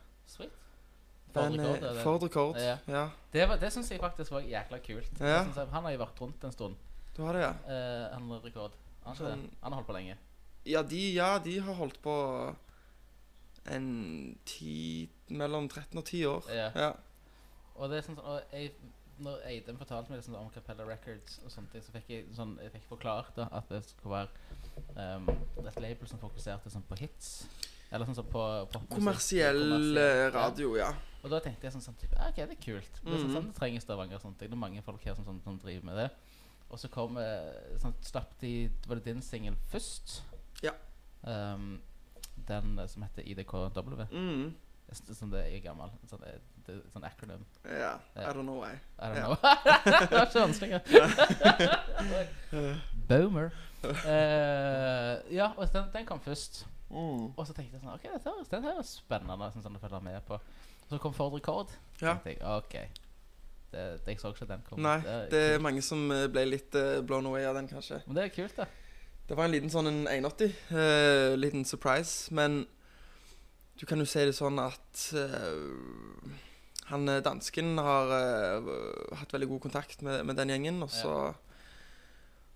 [1.32, 1.62] Sweet.
[1.62, 2.04] For rekord, er?
[2.04, 2.56] Ford Record.
[2.62, 2.78] Ja.
[2.88, 3.04] Ja.
[3.34, 5.20] Det, var- det syns jeg faktisk var jækla kult.
[5.20, 5.26] Ja.
[5.26, 6.76] Jeg synes han har jo vært rundt en stund.
[7.17, 7.52] Du har det, ja?
[7.67, 8.72] Eh, han har rekord.
[9.04, 9.32] Han, har ikke det?
[9.32, 10.17] Han- han har holdt på lenge.
[10.65, 12.56] Ja, de, ja, de har holdt på
[13.72, 16.44] en ti Mellom 13 og 10 år.
[16.54, 16.72] Ja.
[16.76, 16.91] Ja.
[17.76, 18.72] Og det er sånn, sånn og jeg,
[19.22, 22.72] Når Eidem fortalte meg liksom om Capella Records, og sånt, så fikk jeg, sånn, jeg
[22.74, 25.28] fikk forklart da, at det skulle være um,
[25.67, 27.46] et label som fokuserte sånn, på hits.
[27.91, 30.91] Eller sånn, sånn på på Kommersiell kommersiell, eh, radio, ja.
[31.23, 32.93] Og da tenkte jeg sånn, sånn type, ah, ok, det er kult.
[33.04, 33.36] Det er sånn, Mhm.
[33.36, 34.38] sånn det trenger Stavanger og sånt.
[34.39, 36.10] Det er mange folk her som, sånn, som driver med det.
[36.71, 40.21] Og så kom eh, sånn, slapp de Var det din singel først?
[40.63, 40.71] Ja.
[41.23, 41.82] Um,
[42.47, 44.08] den eh, som heter IDKW.
[44.12, 44.54] Mm.
[44.88, 45.89] Det Sånn det er gammel.
[46.10, 47.45] Sånn, det, det, sånn acronym.
[47.65, 47.99] Ja.
[48.15, 48.30] Ja.
[48.30, 48.73] I don't know why.
[48.99, 49.25] I don't Ja.
[49.25, 49.38] know.
[49.86, 50.82] det var ikke vanskelig.
[53.08, 53.51] Boomer.
[53.84, 56.65] Eh, ja, og den, den kom først.
[56.91, 57.30] Mm.
[57.36, 59.84] Og så tenkte jeg sånn Ok, dette, er- dette her er spennende sånn, sånn, å
[59.84, 60.36] følge med på.
[60.36, 61.71] Og Så kom Ford Rekord.
[62.01, 62.17] Ja.
[62.19, 62.75] Tenkte jeg, ok
[63.71, 64.82] det, det, Jeg så ikke den kom.
[64.84, 68.01] Nei, er det er mange som eh, ble litt uh, blown away av den, kanskje.
[68.06, 68.67] Men det er kult, da.
[69.30, 70.51] Det var en liten sånn en 180.
[70.73, 72.27] Uh, liten surprise.
[72.36, 72.65] Men
[73.80, 76.36] du kan jo si det sånn at uh,
[76.91, 78.71] han eh, dansken har uh,
[79.21, 80.82] hatt veldig god kontakt med, med den gjengen.
[80.84, 81.13] Og så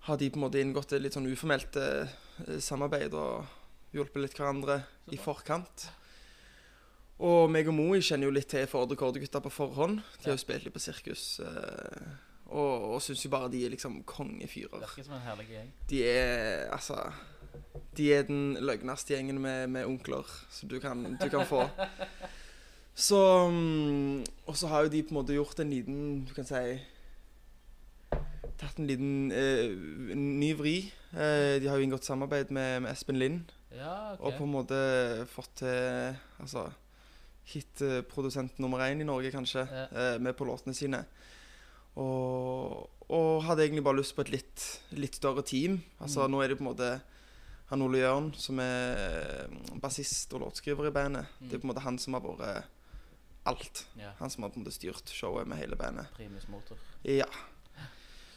[0.06, 2.12] har de på en måte inngått et litt sånn uformelt eh,
[2.62, 3.48] samarbeid og
[3.96, 4.82] hjulpet litt hverandre
[5.14, 5.90] i forkant.
[7.26, 10.02] Og meg og Moi kjenner jo litt til Fordre Rekordgutta på forhånd.
[10.20, 11.40] De har jo spilt litt på sirkus.
[11.40, 14.84] eh, og og syns jo bare de er liksom kongefyrer.
[14.84, 15.72] Virker som en herlig gjeng.
[15.90, 17.00] De er altså
[17.96, 21.64] De er den løgneste gjengen med, med onkler som du kan, du kan få.
[22.96, 26.48] Så mm, Og så har jo de på en måte gjort en liten Du kan
[26.48, 26.80] si
[28.56, 29.76] Tatt en liten eh,
[30.16, 30.78] ny vri.
[31.12, 33.52] Eh, de har jo inngått samarbeid med, med Espen Lind.
[33.76, 34.26] Ja, okay.
[34.26, 34.78] Og på en måte
[35.28, 36.70] fått til Altså
[37.46, 39.86] hitprodusent nummer én i Norge, kanskje, Ja.
[40.16, 41.06] eh, med på låtene sine.
[41.96, 45.82] Og, og hadde egentlig bare lyst på et litt, litt større team.
[46.02, 46.32] Altså Mm.
[46.32, 47.02] Nå er det på en måte
[47.70, 49.48] han Ole Jørn som er eh,
[49.82, 51.26] bassist og låtskriver i bandet.
[51.40, 51.50] Mm.
[51.50, 52.64] Det er på en måte han som har vært
[53.46, 53.86] alt.
[53.98, 54.12] Ja.
[54.20, 56.08] Han som har på en måte styrt showet med hele bandet.
[56.18, 56.78] Primus motor.
[57.04, 57.26] Ja.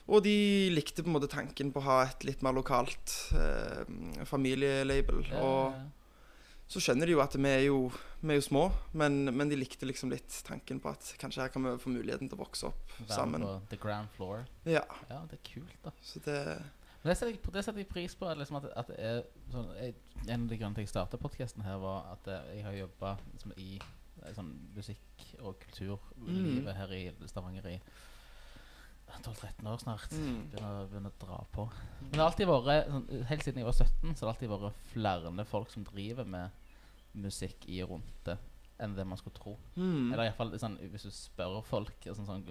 [0.08, 0.32] Og de
[0.72, 3.84] likte på en måte tanken på å ha et litt mer lokalt eh,
[4.28, 5.22] familielabel.
[5.28, 5.86] Ja, ja, ja,
[6.68, 7.76] så skjønner de jo at vi er jo,
[8.20, 8.62] vi er jo små,
[9.00, 12.28] men, men de likte liksom litt tanken på at kanskje her kan vi få muligheten
[12.28, 13.44] til å vokse opp Vær sammen.
[13.46, 14.42] På the ground floor.
[14.68, 15.94] Ja, Ja, det er kult, da.
[16.04, 16.36] så det
[17.04, 18.28] Men det setter jeg, det setter jeg pris på.
[18.36, 19.12] Liksom at, at det
[19.54, 19.94] sånn, jeg,
[20.26, 23.14] En av de grunnene til jeg starta podkasten her, var at eh, jeg har jobba
[23.32, 26.74] liksom, i eh, sånn musikk- og kulturlivet Mm.
[26.82, 27.78] her i Stavanger i
[29.16, 30.12] 12-13 år snart.
[30.12, 30.36] Mm.
[30.52, 31.66] Begynner, begynner å dra på.
[32.00, 34.52] Men det har alltid vært sånn, Helt siden jeg var 17, så har det alltid
[34.52, 36.64] vært flere folk som driver med
[37.18, 38.36] musikk i og rundt det,
[38.84, 39.56] enn det man skulle tro.
[39.76, 40.12] Mm.
[40.12, 42.46] Eller iallfall sånn, hvis du spør folk sånn, sånn,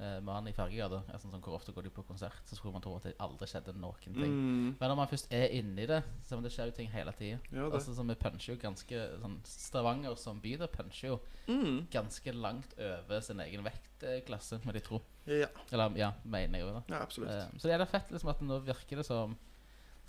[0.00, 2.42] uh, Mannen i Fergegata sånn, sånn, Hvor ofte går de på konsert?
[2.48, 4.34] Så skulle man tro at det aldri skjedde noen ting.
[4.36, 4.68] Mm.
[4.80, 7.38] Men når man først er inni det, så det skjer jo ting hele tida.
[7.52, 7.66] Ja.
[7.70, 11.86] Altså, så vi puncher jo ganske sånn, Stavanger som by da puncher jo Mm.
[11.92, 14.98] ganske langt over sin egen vektklasse, må de tro.
[15.30, 15.46] Ja.
[15.70, 16.82] Eller ja, mener jeg jo da.
[16.90, 17.30] ja, absolutt.
[17.30, 19.36] Eh, så det er da fett liksom at nå virker det som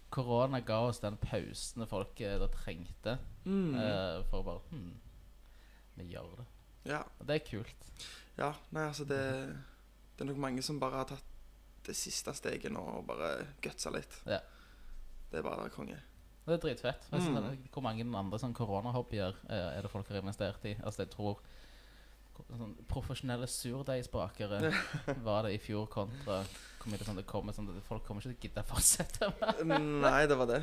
[0.10, 3.18] korona ga oss den pausen folk eh, da trengte.
[3.46, 3.76] Mm.
[3.76, 4.94] eh, for å bare hm,
[5.98, 6.46] Vi gjør det.
[6.92, 7.04] ja.
[7.20, 7.88] Og det er kult.
[8.38, 8.52] ja.
[8.72, 9.22] Nei, altså det
[10.18, 11.34] Det er nok mange som bare har tatt
[11.88, 13.32] det siste steget nå og bare
[13.64, 14.18] gutsa litt.
[14.28, 14.40] Ja.
[15.32, 16.00] Det er bare konge.
[16.48, 17.06] Det er dritfett.
[17.12, 17.68] Jeg synes Mm.
[17.72, 20.76] Hvor mange andre sånn koronahobbyer eh, er det folk har investert i?
[20.82, 21.40] Altså jeg tror
[22.58, 24.72] sånn, Profesjonelle surdeigsbakere
[25.28, 28.22] var det i fjor kontra hvor mye det, sånn, det kommer sånn, at Folk kommer
[28.24, 29.32] ikke til å gidde å fortsette
[29.68, 30.62] Nei, det var det.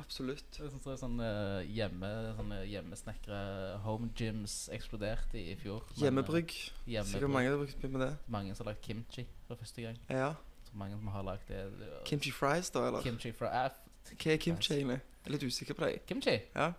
[0.00, 0.44] Absolutt.
[0.56, 3.38] Det er sånn, så sånn eh, hjemme, sånne hjemmesnekre
[3.84, 5.84] home gyms eksploderte i, i fjor.
[5.88, 6.54] Men, eh, Hjemmebrygg.
[6.86, 7.14] hjemmebrygg.
[7.14, 8.10] Sikkert mange har brukt mye med det.
[8.36, 9.98] Mange som har lagd kimchi for første gang.
[10.10, 10.34] Ja.
[10.68, 11.62] Så mange som har lagd det.
[12.08, 13.02] Kimchi fries, da, eller?
[13.06, 13.80] Kimchi fra F.
[14.10, 15.00] Hva er kimchi, egentlig?
[15.00, 16.06] Jeg er litt usikker på det.
[16.08, 16.70] Kimchi Ja.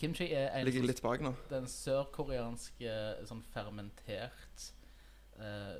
[0.00, 1.30] Kimchi er en Ligger litt bak nå.
[1.50, 2.94] den sørkoreanske
[3.28, 4.64] sånn fermentert
[5.38, 5.76] eh,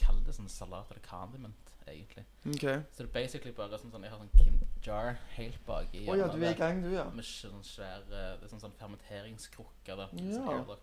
[0.00, 2.24] Kall det sånn salat eller condiment, egentlig.
[2.54, 2.80] Okay.
[2.92, 6.16] Så det er basically bare sånn, sånn Jeg har sånn kim jar helt baki Oh,
[6.18, 7.04] ja, du er i gang, du, ja.
[7.10, 9.96] Med sånn svær eh, Det er sånn, sånn fermenteringskrukke.
[9.96, 10.08] der.
[10.12, 10.42] Ja.
[10.66, 10.76] sånn.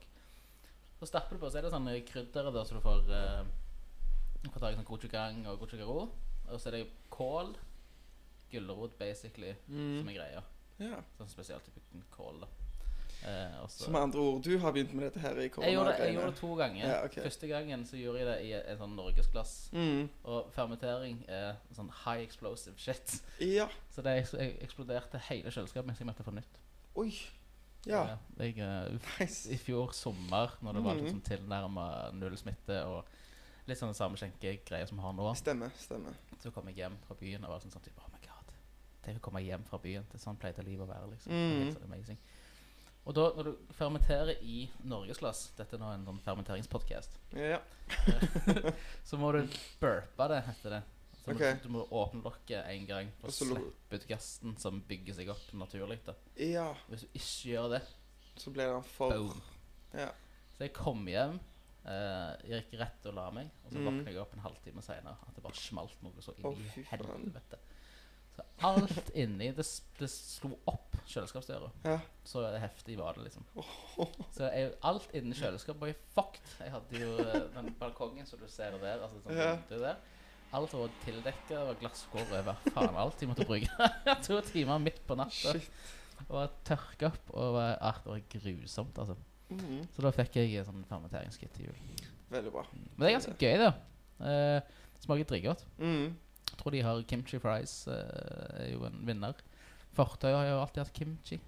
[0.99, 3.43] Så stapper du på, så er det sånn krydder der, så du får uh,
[4.53, 6.09] får tak i sånn gochugang og gochugaro.
[6.49, 7.55] Og så er det kål.
[8.51, 10.09] Gulrot, basically, som Mm.
[10.09, 10.43] er greia.
[10.79, 11.01] ja.
[11.17, 12.47] Sånn spesielt type kål, da.
[13.25, 15.85] Eh, så- Så med andre ord, du har begynt med dette her i jeg gjorde,
[15.91, 16.87] det, jeg gjorde det to ganger.
[16.87, 17.23] Ja, okay.
[17.23, 19.69] Første gangen så gjorde jeg det i en sånn norgesglass.
[19.73, 20.09] Mm.
[20.25, 23.21] Og fermentering er sånn high explosive shit.
[23.39, 23.67] Ja.
[23.95, 24.27] Så det
[24.61, 26.59] eksploderte hele kjøleskapet mens jeg måtte få nytt.
[26.95, 27.13] Oi.
[27.85, 28.03] Ja.
[28.03, 28.17] Eh,
[28.53, 29.49] Jeg, eh, Nice.
[29.51, 31.03] I fjor sommer, når det var Mhm.
[31.03, 33.05] liksom tilnærma null smitte og
[33.67, 35.71] litt sånn samme skjenkegreie som vi har nå, Stemmer.
[35.77, 36.13] Stemmer.
[36.41, 38.29] så kom jeg hjem fra byen og var sånn sånn type, Oh my god.
[39.03, 40.03] Tenk å komme hjem fra byen.
[40.11, 41.09] Det er sånn pleide livet å være.
[41.11, 41.63] liksom Mhm.
[41.63, 42.17] helt sånn amazing
[43.05, 47.57] Og da, når du fermenterer i norgesglass Dette er nå en sånn fermenteringspodcast Ja.
[49.07, 49.41] Så må du
[49.81, 50.81] burpe det, heter det.
[51.19, 51.63] Så må Ok.
[51.63, 55.99] du, må åpne lokket en gang Og slippe ut gassen som bygger seg opp naturlig.
[56.07, 56.69] da ja.
[56.87, 57.81] Hvis du ikke gjør det,
[58.37, 59.41] Så blir den for boom.
[59.93, 60.09] Ja.
[60.55, 61.35] Så jeg kom hjem,
[61.85, 65.13] eh, jeg gikk rett og la meg, og så våknet jeg opp en halvtime senere.
[65.27, 67.59] At det bare smalt noe så inn i oh, helvete.
[68.33, 69.65] Så alt inni det,
[69.99, 71.69] det slo opp kjøleskapsdøra.
[71.85, 71.97] Ja.
[72.25, 73.45] Så heftig var det, liksom.
[74.33, 76.53] Så jeg, alt inni kjøleskapet var jo fucked.
[76.63, 79.03] Jeg hadde jo eh, den balkongen som du ser der.
[79.05, 79.51] Altså sånn Ja.
[79.69, 79.99] der.
[80.53, 82.57] Alt var tildekka, det var glasskår over.
[82.73, 83.89] Faen, alt de måtte bruke
[84.25, 85.53] to timer midt på natta.
[86.29, 87.31] Og tørka opp.
[87.33, 89.17] Og var, ah, det var grusomt, altså.
[89.53, 89.83] Mhm.
[89.93, 92.05] Så da fikk jeg en sånn fermenteringskit til jul.
[92.33, 92.63] Veldig bra.
[92.73, 93.73] Men det er ganske gøy, da.
[94.23, 95.65] Eh, smaker dritgodt.
[95.81, 96.13] Mm.
[96.57, 97.87] Tror de har kimchi fries.
[97.87, 99.33] eh, er jo en vinner.
[99.93, 101.39] Fortøy har jo alltid hatt kimchi.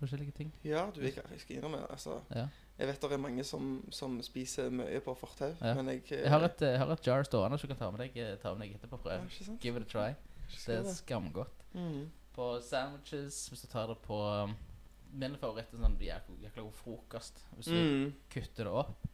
[0.00, 0.52] Forskjellige ting.
[0.64, 2.46] Ja, du, jeg, jeg skal innrømme altså, Ja.
[2.78, 5.72] Jeg vet det er mange som, som spiser mye på fortau, Ja.
[5.74, 8.00] men jeg Jeg har et, jeg har et jar stående som du kan ta med
[8.04, 8.98] deg, eh, ta med deg etterpå.
[9.08, 9.30] ja, Prøv.
[9.40, 9.58] ikke?
[9.62, 10.14] Give it a try.
[10.66, 11.64] Det er skamgodt.
[11.74, 12.10] Mm.
[12.34, 14.54] På sandwiches, hvis du tar det på um,
[15.16, 17.40] Min favoritt er sånn jækla god frokost.
[17.56, 18.12] Hvis du Mm.
[18.30, 19.06] kutter det opp,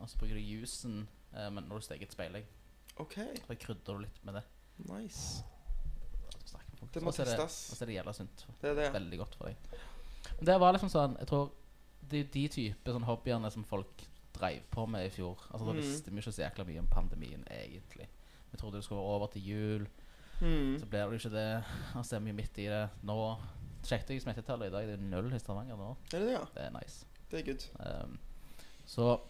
[0.00, 2.44] og så bruker du juicen eh, men når du steker et speilegg,
[2.98, 3.14] OK.
[3.46, 4.42] Da krydrer du litt med det.
[4.78, 5.42] Nice.
[6.92, 7.56] Det må testes.
[7.72, 8.46] Og så er det jævla sunt.
[8.62, 8.92] Det er det.
[8.94, 9.56] Veldig godt for deg.
[10.38, 11.50] Men det var liksom sånn Jeg tror
[12.08, 14.04] det er de type sånn hobbyene som folk
[14.36, 15.36] dreiv på med i fjor.
[15.50, 15.80] Altså Da Mm.
[15.80, 18.06] visste vi ikke så jækla mye om pandemien, egentlig.
[18.52, 19.88] Vi trodde det skulle være over til jul,
[20.40, 20.78] Mm.
[20.78, 21.64] så ble det jo ikke det.
[21.96, 23.36] Og så er vi midt i det nå.
[23.82, 25.96] Sjekket jeg smittetallet i dag, det er null i Stavanger nå.
[26.12, 26.44] Er det det, ja?
[26.54, 27.04] Det er nice.
[27.30, 28.04] Det er good.
[28.04, 28.18] Um,
[28.86, 29.20] så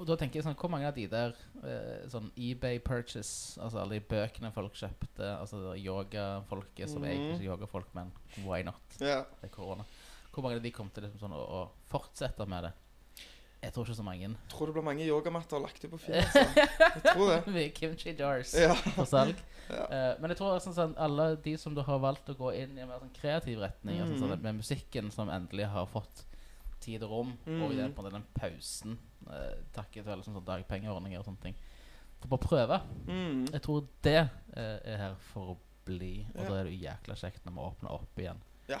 [0.00, 3.82] Og da tenker jeg sånn Hvor mange av de der eh, sånn eBay purchase, altså
[3.82, 7.10] alle de bøkene folk kjøpte, altså yogafolket som Mhm.
[7.10, 8.12] er ikke yogafolk, men
[8.46, 8.80] why not?
[9.00, 9.24] Yeah.
[9.42, 9.84] Det er korona.
[10.32, 12.72] Hvor mange av de kom til liksom sånn å, å fortsette med det?
[13.62, 14.30] Jeg tror ikke så mange.
[14.48, 16.14] Tror det blir mange yogamatter lagt ut på Finn.
[16.14, 16.46] Altså.
[16.94, 17.52] Jeg tror det.
[17.52, 18.74] Mye kimchi jars Ja.
[18.96, 19.36] på salg.
[19.70, 19.84] Ja.
[19.86, 22.72] uh, men jeg tror sånn, sånn, alle de som du har valgt å gå inn
[22.76, 24.30] i en mer sånn kreativ retning, altså, Mhm.
[24.30, 26.24] sånn, med musikken som endelig har fått
[26.80, 27.92] tid og rom, og i Mhm.
[27.94, 28.98] på den pausen,
[29.30, 31.54] eh, takket være liksom, sånn dagpengeordninger og sånne ting,
[32.20, 32.80] for bare prøve.
[33.06, 33.46] Mm.
[33.52, 34.16] Jeg tror det
[34.56, 36.48] eh, er her for å bli, og Ja.
[36.48, 38.40] da er det jo jækla kjekt når vi åpner opp igjen.
[38.68, 38.78] Ja.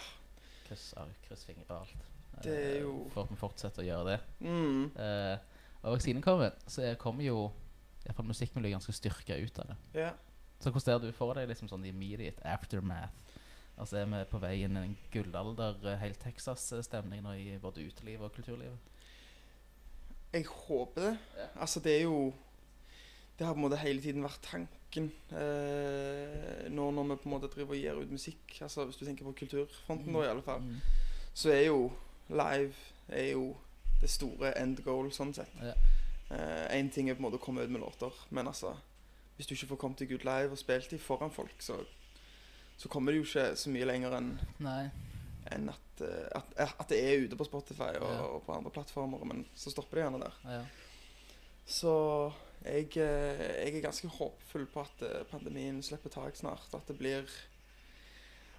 [0.68, 1.96] Kryss ark, kryss fingre og alt.
[2.42, 4.20] Det er Eh, jo- For at vi fortsetter å gjøre det.
[4.40, 4.96] Mm.
[4.96, 5.38] Eh,
[5.84, 9.66] og vaksinen kommer, så jeg kommer jo i hvert fall musikkmiljøet ganske styrka ut av
[9.66, 9.76] det.
[9.94, 10.10] Ja.
[10.60, 13.10] Så hvordan ser du for deg liksom sånn immediate aftermath?
[13.80, 17.86] Altså Er vi på vei inn i en gullalder, eh, helt Texas-stemning nå i både
[17.86, 18.90] utelivet og kulturlivet?
[20.34, 21.14] Jeg håper det.
[21.38, 21.46] Ja.
[21.64, 22.32] Altså, det er jo
[23.38, 27.32] Det har på en måte hele tiden vært tanken eh, nå når vi på en
[27.32, 28.58] måte driver og gir ut musikk.
[28.60, 30.60] Altså Hvis du tenker på kulturfronten, da, i alle fall.
[30.60, 30.76] Mm.
[31.32, 31.90] Så er jo
[32.28, 32.74] live
[33.08, 33.56] er jo
[34.02, 35.56] det store end goal, sånn sett.
[35.64, 35.72] Ja.
[36.70, 38.76] Én ting er på en måte å komme ut med låter, men altså
[39.36, 41.78] Hvis du ikke får kommet deg ut live og spilt dem foran folk, så,
[42.80, 44.34] så kommer det jo ikke så mye lenger enn
[45.50, 48.20] enn at, eh, at, at det er ute på Spotify og, Ja.
[48.28, 50.36] og på andre plattformer, men så stopper det gjerne der.
[50.44, 50.60] Ja.
[51.66, 51.92] Så
[52.64, 56.68] jeg, eh, jeg er ganske håpfull på at eh, pandemien slipper tak snart.
[56.74, 57.28] At det blir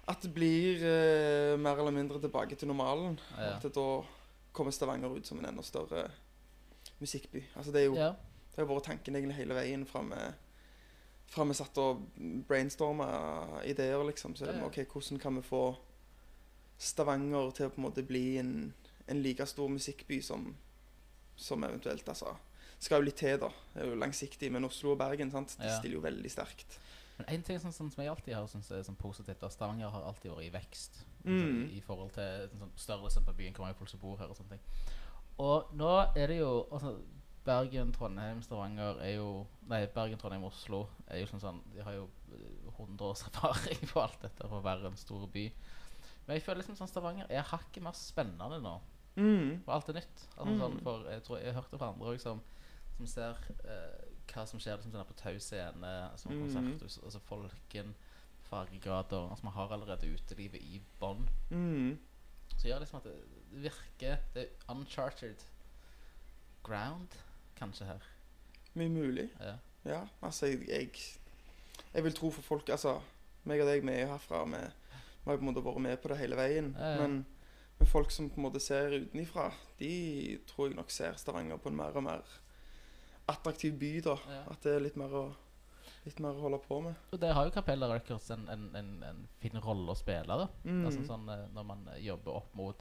[0.08, 3.20] At det blir uh, mer eller mindre tilbake til normalen.
[3.38, 3.52] Ja.
[3.56, 4.02] At det da
[4.52, 6.08] kommer Stavanger ut som en enda større
[6.98, 7.44] musikkby.
[7.54, 8.08] Altså det er jo ja.
[8.52, 10.16] Det har vært tanken egentlig hele veien fra vi,
[11.32, 12.02] fra vi satt og
[12.48, 13.06] brainstorma
[13.64, 14.34] ideer, liksom.
[14.36, 14.66] Så er det.
[14.66, 15.62] OK, hvordan kan vi få
[16.82, 18.54] Stavanger til å på en måte bli en,
[19.06, 20.48] en like stor musikkby som,
[21.38, 22.32] som eventuelt altså
[22.82, 23.52] Skal jo litt til, da.
[23.72, 24.48] Det er jo langsiktig.
[24.50, 25.54] Men Oslo og Bergen sant?
[25.60, 25.76] de Ja.
[25.78, 26.80] stiller jo veldig sterkt.
[27.18, 29.92] Men en ting sånn, sånn som jeg alltid har syntes er sånn positivt, at Stavanger
[29.94, 30.98] har alltid vært i vekst.
[31.22, 31.38] Mm.
[31.38, 34.36] Altså, I forhold til sånn, størrelsen på byen, hvor mange folk som bor her og
[34.40, 34.64] sånne ting.
[35.38, 36.96] Og nå er det jo altså,
[37.44, 41.96] Bergen, Trondheim, Stavanger er jo Nei, Bergen, Trondheim, Oslo er jo sånn sånn De har
[41.96, 45.48] jo eh, 100 års erfaring på alt dette for å være en stor by.
[46.26, 48.76] Men jeg føler liksom sånn Stavanger er hakket mer spennende nå.
[49.18, 49.58] Mm.
[49.64, 50.22] For alt er nytt.
[50.36, 50.60] Altså, Mm.
[50.62, 52.40] sånn, for jeg tror jeg det fra andre òg som,
[52.96, 56.44] som ser eh, hva som skjer liksom, sånn på Tau scene, som Mm.
[56.46, 57.94] konserthus, altså Folken,
[58.48, 61.26] fargegrader Altså man har allerede utelivet i bånn.
[61.50, 61.98] Mm.
[62.56, 63.16] Så gjør liksom at det,
[63.50, 65.42] det virker Det er uncharted
[66.64, 67.08] ground,
[67.62, 68.08] kanskje, her.
[68.78, 69.28] Mye mulig.
[69.40, 69.56] Ja.
[69.84, 70.90] Ja, altså jeg, jeg
[71.92, 73.00] Jeg vil tro for folk Altså,
[73.44, 74.44] meg og deg, vi er jo herfra.
[74.46, 74.60] Vi,
[75.24, 76.74] vi har på en måte vært med på det hele veien.
[76.78, 77.00] Ja, ja.
[77.02, 77.24] Men,
[77.78, 79.48] men folk som på en måte ser utenifra,
[79.80, 82.22] de tror jeg nok ser Stavanger på en mer og mer
[83.30, 84.16] attraktiv by, da.
[84.50, 85.24] At det er litt mer å
[86.02, 86.96] Litt mer å holde på med.
[87.14, 90.34] Og der har jo Capella Records en, en, en, en fin rolle å spille.
[90.34, 90.80] da Mm.
[90.88, 92.80] Altså sånn eh, Når man jobber opp mot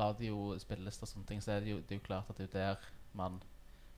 [0.00, 2.56] radiospillelister og sånne ting, så er det jo, det er jo klart at det er
[2.56, 3.38] der man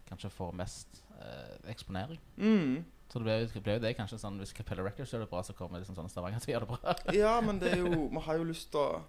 [0.08, 2.20] kanskje får mest eh, eksponering.
[2.36, 2.84] Mm.
[3.08, 5.40] Så det ble, jo, det jo det kanskje sånn Hvis Capella Records gjør det bra,
[5.40, 6.96] så kommer liksom sånn Stavanger til å gjøre det bra.
[7.16, 9.00] Ja, men det er jo Vi har jo lyst til å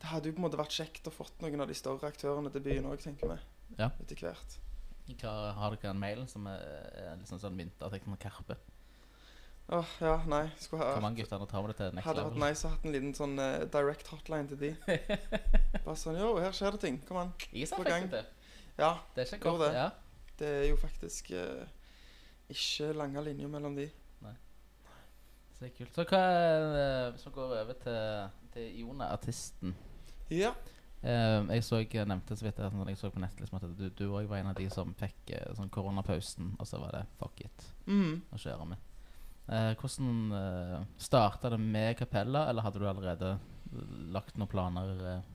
[0.00, 2.52] Det hadde jo på en måte vært kjekt å fått noen av de større aktørene
[2.54, 3.38] til byen òg, tenker vi.
[3.76, 3.90] Ja.
[4.00, 4.56] Etter hvert.
[5.08, 6.64] Hva, har dere en mail som er,
[7.02, 8.56] er liksom sånn mynta med Karpe?
[9.68, 10.46] Åh, ja, nei.
[10.56, 12.48] Skulle ha Hvor mange gutter tar vi det til next Hadde vært level?
[12.48, 14.70] nice å hatt en liten sånn eh, direct hotline til de.
[15.84, 16.96] Bare sånn Yo, her skjer det ting.
[17.08, 17.34] Kom an.
[17.52, 18.06] Jeg på gang.
[18.08, 18.37] faktisk det.
[18.78, 19.72] Ja, Det er ikke Går godt.
[19.72, 19.78] det?
[19.78, 19.88] Ja.
[20.38, 21.66] det er jo faktisk eh,
[22.48, 23.90] ikke lange linjer mellom de.
[25.58, 25.94] Så det er kult.
[25.96, 26.18] Så hva
[26.78, 29.72] eh, Hvis vi går over til, til Jone, artisten.
[30.30, 30.52] Ja.
[31.02, 33.78] Eh, jeg så jeg nevnte så vidt at når jeg så på nett liksom, at
[33.78, 36.94] du, du også var en av de som fikk eh, sånn koronapausen, og så var
[36.94, 37.66] det fuck it.
[37.86, 38.20] Mm.
[38.30, 38.86] å kjøre med.
[39.48, 43.38] Eh, hvordan uh, starta det med Capella, eller hadde du allerede
[44.14, 45.34] lagt noen planer eh,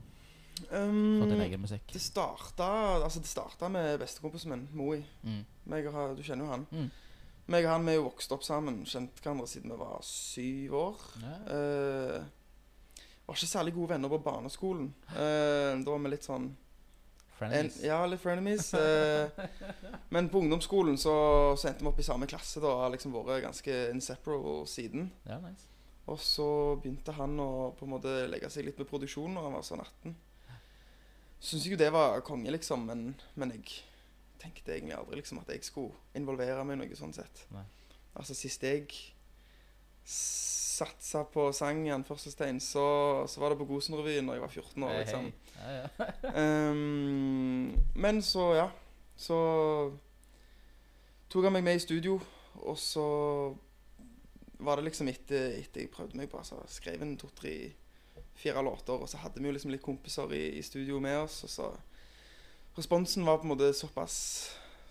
[0.68, 1.86] for din Um, egen musikk?
[1.92, 2.68] det starta
[3.02, 5.02] Altså, det starta med bestekompisen min, Moi.
[5.22, 5.44] Mm.
[5.92, 6.66] Han- du kjenner jo han.
[6.70, 6.90] Mm.
[7.46, 8.84] Meg og han vi er jo vokst opp sammen.
[8.86, 10.96] Kjent hverandre siden vi var syv år.
[11.20, 11.34] Ja.
[11.54, 12.22] Eh,
[13.26, 14.94] var ikke særlig gode venner på barneskolen.
[15.10, 16.56] Uh, da var vi litt sånn en,
[17.38, 17.82] Frenemies?
[17.82, 18.68] Ja, litt frenemies.
[18.74, 19.28] Uh,
[20.14, 22.60] men på ungdomsskolen så, så endte vi opp i samme klasse.
[22.62, 25.10] da Har liksom vært ganske inseparable siden.
[25.26, 25.66] Ja, nice.
[26.06, 26.46] Og så
[26.82, 29.80] begynte han å på en måte legge seg litt med produksjon når han var sånn
[29.80, 30.14] 18.
[31.44, 33.82] Syns ikke det var konge, liksom, men, men jeg
[34.40, 37.44] tenkte egentlig aldri liksom at jeg skulle involvere meg i noe sånn sett.
[37.52, 37.64] Nei.
[38.14, 38.88] Altså Sist jeg
[40.04, 42.86] satsa på sang, i anførselstegn, så,
[43.30, 44.96] så var det på Gosenrevyen da jeg var 14 år.
[45.02, 45.28] liksom.
[45.28, 45.60] liksom.
[45.60, 45.76] hey.
[45.76, 46.70] Ja, ja.
[46.70, 47.70] um,
[48.06, 48.66] men så, ja.
[49.16, 49.36] Så
[51.30, 52.18] tok han meg med i studio,
[52.64, 53.06] og så
[54.64, 57.54] var det liksom etter, etter jeg prøvde meg på altså, Skrev en to-tre
[58.38, 61.42] fire låter, og så hadde vi jo liksom litt kompiser i, i studio med oss,
[61.46, 61.72] og så
[62.74, 64.16] Responsen var på en måte såpass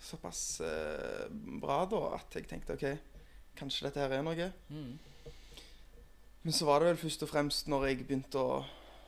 [0.04, 1.26] Såpass eh,
[1.60, 2.82] bra da at jeg tenkte OK,
[3.56, 4.48] kanskje dette her er noe.
[4.68, 4.98] Mm.
[6.44, 8.58] Men så var det vel først og fremst når jeg begynte å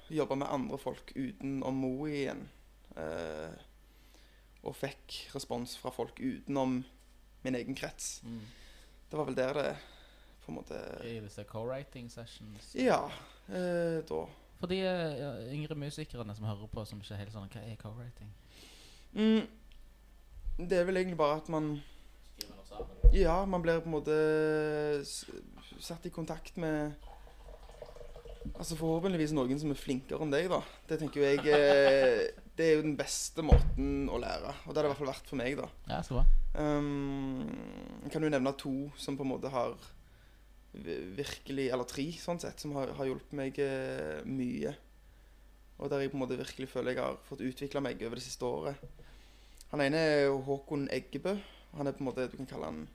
[0.08, 2.46] jobbe med andre folk utenom Mo igjen,
[2.96, 3.52] eh,
[4.64, 6.78] og fikk respons fra folk utenom
[7.44, 8.22] min egen krets.
[8.24, 8.40] Mm.
[9.10, 9.68] Det var vel der det
[10.46, 12.70] på en måte I disse co-writing sessions?
[12.78, 13.02] Ja,
[13.48, 14.22] eh, da.
[14.60, 17.64] For de eh, ja, yngre musikerne som hører på, som ikke er helt sånn Hva
[17.64, 18.30] er co-writing?
[19.16, 19.46] Mm,
[20.62, 21.76] det er vel egentlig bare at man
[23.14, 24.16] Ja, man blir på en måte
[25.80, 26.94] satt i kontakt med
[28.54, 30.60] Altså forhåpentligvis noen som er flinkere enn deg, da.
[30.86, 32.20] Det tenker jo jeg eh,
[32.56, 34.52] Det er jo den beste måten å lære.
[34.64, 35.66] Og det har det i hvert fall vært for meg, da.
[35.90, 36.22] Ja, så bra.
[36.56, 37.42] Um,
[38.08, 39.74] kan du nevne to som på en måte har
[41.16, 44.74] virkelig Eller tre, sånn sett, som har, har hjulpet meg eh, mye.
[45.76, 48.24] Og der jeg på en måte virkelig føler jeg har fått utvikla meg over det
[48.24, 49.02] siste året.
[49.72, 51.34] Han ene er Håkon Eggebø.
[51.76, 52.86] Han er på en måte, du kan kalle han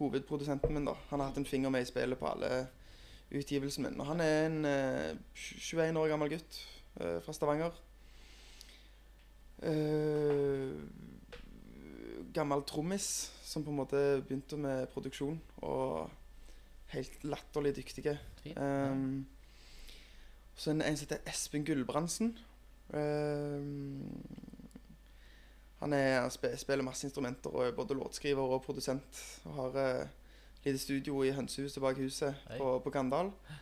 [0.00, 0.88] hovedprodusenten min.
[0.88, 0.96] da.
[1.10, 2.66] Han har hatt en finger med i spillet på alle
[3.30, 4.02] utgivelsene mine.
[4.02, 6.60] Og han er en eh, 21 år gammel gutt
[7.00, 7.76] eh, fra Stavanger.
[9.62, 10.72] Eh,
[12.34, 15.40] gammel trommis som på en måte begynte med produksjon.
[15.62, 16.10] Og
[16.94, 18.18] helt latterlig dyktige.
[18.56, 19.26] Um,
[20.54, 22.34] så en, en som heter Espen Gulbrandsen.
[22.92, 24.26] Um,
[25.80, 29.24] han er, spiller masse instrumenter og er både låtskriver og produsent.
[29.44, 30.08] Og har uh,
[30.64, 32.58] lite studio i hønsehuset bak huset Hei.
[32.58, 33.32] på, på Gandal.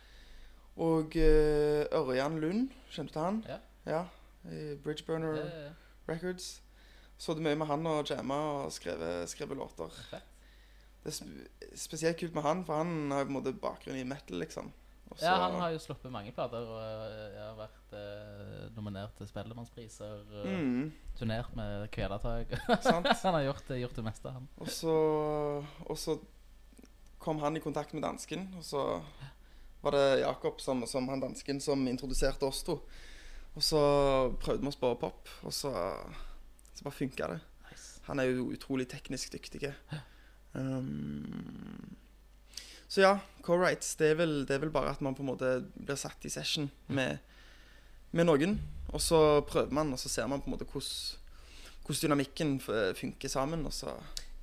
[0.79, 3.41] Og uh, Ørjan Lund, kjente du han?
[3.47, 3.57] Ja.
[3.89, 4.03] Ja,
[4.51, 5.71] i Bridgeburner Ja, ja.
[6.07, 6.61] Records.
[7.17, 9.95] Så det mye med han og jamma og skrevet, skrevet låter.
[10.11, 10.28] Fett.
[11.09, 13.97] Det er sp spesielt kult med han, for han har jo på en måte bakgrunn
[13.99, 14.71] i metal, liksom.
[15.09, 16.81] Også, Ja, han har jo sluppet mange plater og
[17.33, 20.19] jeg har vært eh, nominert til Spellemannspriser.
[20.45, 22.53] Mm, Turnert med Kvelertak.
[23.23, 24.45] han har gjort, gjort det meste, han.
[24.61, 24.95] Og så,
[25.85, 26.19] og så
[27.19, 28.83] kom han i kontakt med dansken, og så
[29.81, 32.77] var det Jakob som, som han dansken som introduserte oss to.
[33.57, 33.81] Og så
[34.39, 35.73] prøvde vi oss på pop, og så,
[36.75, 37.39] så bare funka det.
[37.65, 37.99] Nice.
[38.07, 39.73] Han er jo utrolig teknisk dyktig.
[40.53, 41.95] Um,
[42.89, 43.11] så ja,
[43.45, 46.71] co-writes, det, det er vel bare at man på en måte blir satt i session
[46.87, 47.19] med,
[48.11, 48.55] med noen.
[48.89, 52.57] Og så prøver man, og så ser man på en måte hvordan dynamikken
[52.97, 53.65] funker sammen.
[53.69, 53.93] Og så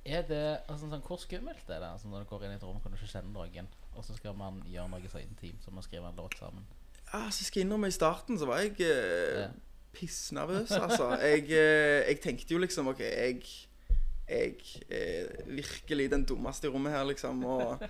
[0.07, 2.63] Er det, altså, sånn, Hvor skummelt er det altså, når du går inn i et
[2.63, 3.67] rom kan du ikke kjenne noen,
[3.97, 6.63] og så skal man gjøre noe så intimt som å skrive en låt sammen?
[7.11, 9.47] Ja, så skal jeg innrømme I starten så var jeg eh, Ja.
[9.95, 11.09] pissnervøs, altså.
[11.19, 13.43] Jeg, eh, jeg tenkte jo liksom OK, jeg
[14.27, 14.57] Jeg
[14.91, 17.43] er virkelig den dummeste i rommet her, liksom.
[17.47, 17.83] Og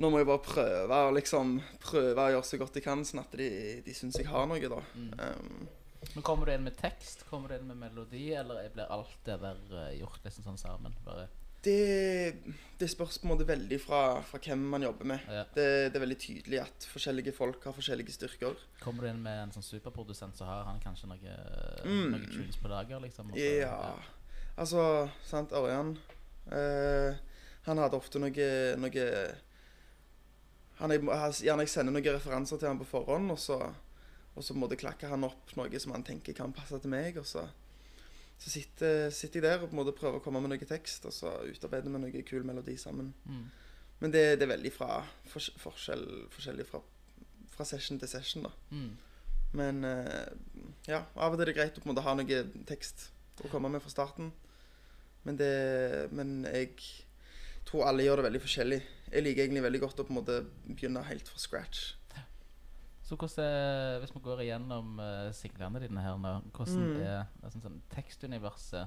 [0.00, 3.34] nå må jeg bare prøve liksom Prøve å gjøre så godt jeg kan, sånn at
[3.40, 3.48] de,
[3.84, 4.80] de syns jeg har noe, da.
[4.96, 5.10] Mm.
[5.20, 5.68] Um,
[6.14, 9.36] Men Kommer du inn med tekst, kommer du inn med melodi, eller blir alt det
[9.42, 10.94] der eh, gjort liksom sånn sammen?
[11.04, 11.26] Bare,
[11.60, 12.38] det,
[12.80, 15.26] det spørs på en måte veldig fra, fra hvem man jobber med.
[15.28, 15.42] ja.
[15.52, 18.56] Det, det er veldig tydelig at forskjellige folk har forskjellige styrker.
[18.80, 21.36] Kommer du inn med en sånn superprodusent, så har han kanskje noe,
[21.84, 22.08] Mm.
[22.14, 23.28] noe tunes på lager, liksom?
[23.34, 23.76] Også, ja.
[23.76, 23.92] Ja.
[24.60, 24.82] Altså,
[25.24, 25.94] sant, Ørjan
[26.52, 27.16] eh,
[27.64, 28.48] Han hadde ofte noe,
[28.80, 29.06] noe
[30.80, 31.06] han er,
[31.44, 33.58] Gjerne jeg sender noen referanser til han på forhånd, og så,
[34.32, 37.18] og så måtte klakke han opp noe som han tenker kan passe til meg.
[37.20, 37.44] Og så,
[38.40, 41.04] så sitter, sitter jeg der og på en måte prøver å komme med noe tekst,
[41.08, 43.12] og så utarbeider vi noe kul melodi sammen.
[43.28, 43.44] Mm.
[44.00, 46.80] Men det, det er veldig fra, for, forskjell, forskjellig fra,
[47.52, 48.54] fra session til session, da.
[48.72, 48.90] Mm.
[49.60, 50.28] Men eh,
[50.88, 53.10] ja, av og til er det greit å på en måte ha noe tekst
[53.44, 54.32] å komme med fra starten.
[55.24, 56.74] Men det Men jeg
[57.68, 58.80] tror alle gjør det veldig forskjellig.
[59.12, 61.94] Jeg liker egentlig veldig godt å på en måte begynne helt fra scratch.
[63.02, 67.00] Så hvordan Hvis vi går igjennom uh, singlene dine her nå, hvordan Mm.
[67.02, 68.86] er det sånn, tekstuniverset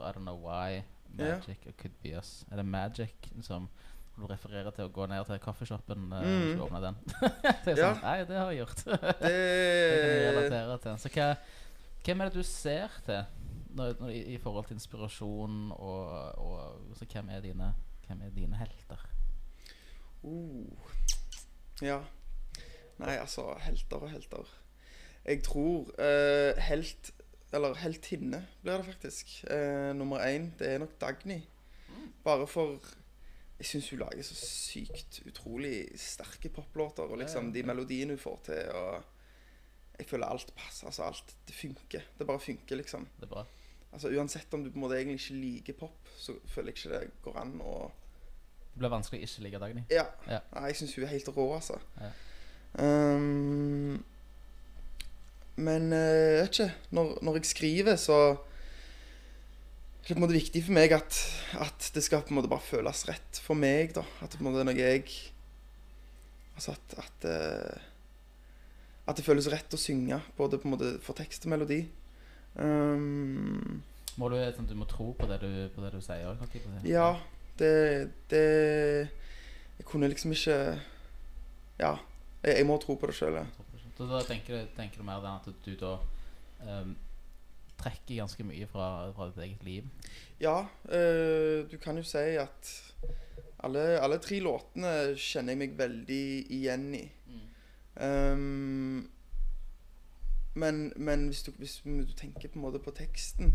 [0.00, 0.82] I Don't Know Why,
[1.18, 1.36] Ja.
[1.36, 2.44] Magic it Could Be Us?
[2.50, 3.68] Er det Magic som
[4.16, 6.60] du refererer til å gå ned til kaffeshoppen uh, Mm.
[6.60, 6.96] og åpne den?
[7.64, 7.92] det er Ja.
[7.94, 8.84] sånn, Nei, det har jeg gjort.
[8.84, 10.96] det kan jeg Det relatere til.
[10.98, 11.36] Så hva,
[12.04, 13.24] hvem er det du ser til
[13.74, 17.74] når, i, i forhold til inspirasjon, og, og så hvem, er dine,
[18.06, 19.06] hvem er dine helter?
[20.24, 20.66] uh,
[21.82, 22.00] Ja.
[23.02, 24.50] Nei, altså Helter og helter.
[25.24, 27.12] Jeg tror uh, helt
[27.52, 29.32] Eller heltinne blir det faktisk.
[29.50, 31.40] Uh, nummer én, det er nok Dagny.
[32.24, 32.78] Bare for
[33.58, 37.02] Jeg syns hun lager så sykt utrolig sterke poplåter.
[37.02, 38.70] Og liksom de melodiene hun får til.
[38.74, 39.02] Og
[39.98, 40.86] jeg føler alt passer.
[40.86, 42.00] Altså alt Det funker.
[42.18, 43.08] Det bare funker, liksom.
[43.18, 43.44] Det er bra.
[43.92, 46.92] Altså Uansett om du på en måte egentlig ikke liker pop, så føler jeg ikke
[46.94, 47.74] det går an å
[48.72, 49.82] Det blir vanskelig å ikke like Dagny.
[49.92, 50.06] Ja.
[50.30, 50.40] Ja.
[50.54, 51.76] Nei, jeg syns hun er helt rå, altså.
[52.00, 52.12] Ja.
[52.80, 54.00] Um,
[55.60, 56.70] men eh, jeg vet ikke.
[56.96, 61.18] Når, når jeg skriver, så er det på en måte viktig for meg at,
[61.62, 63.92] at det skal på en måte bare føles rett for meg.
[63.94, 65.12] da At det på en måte er noe jeg
[66.56, 67.88] Altså at At, eh,
[69.08, 71.80] at det føles rett å synge, både på en måte for tekst og melodi.
[72.54, 73.82] Um,
[74.20, 76.36] Må du, sånn, du må tro på det du, på det du sier?
[76.44, 76.90] si.
[76.90, 77.14] Ja,
[77.58, 77.72] det,
[78.28, 78.42] det
[79.78, 80.58] Jeg kunne liksom ikke
[81.80, 81.96] Ja.
[82.42, 83.40] Jeg, jeg må tro på det sjøl.
[83.96, 85.96] Så da tenker tenker du mer den at du da
[86.66, 86.94] um,
[87.78, 89.88] trekker ganske mye fra, fra ditt eget liv?
[90.42, 92.70] ja Uh, du kan jo si at
[93.62, 97.04] alle, alle tre låtene kjenner jeg meg veldig igjen i.
[97.30, 97.42] Mm.
[98.02, 98.96] Ehm,
[100.54, 103.54] men men hvis, du, hvis du tenker på en måte på teksten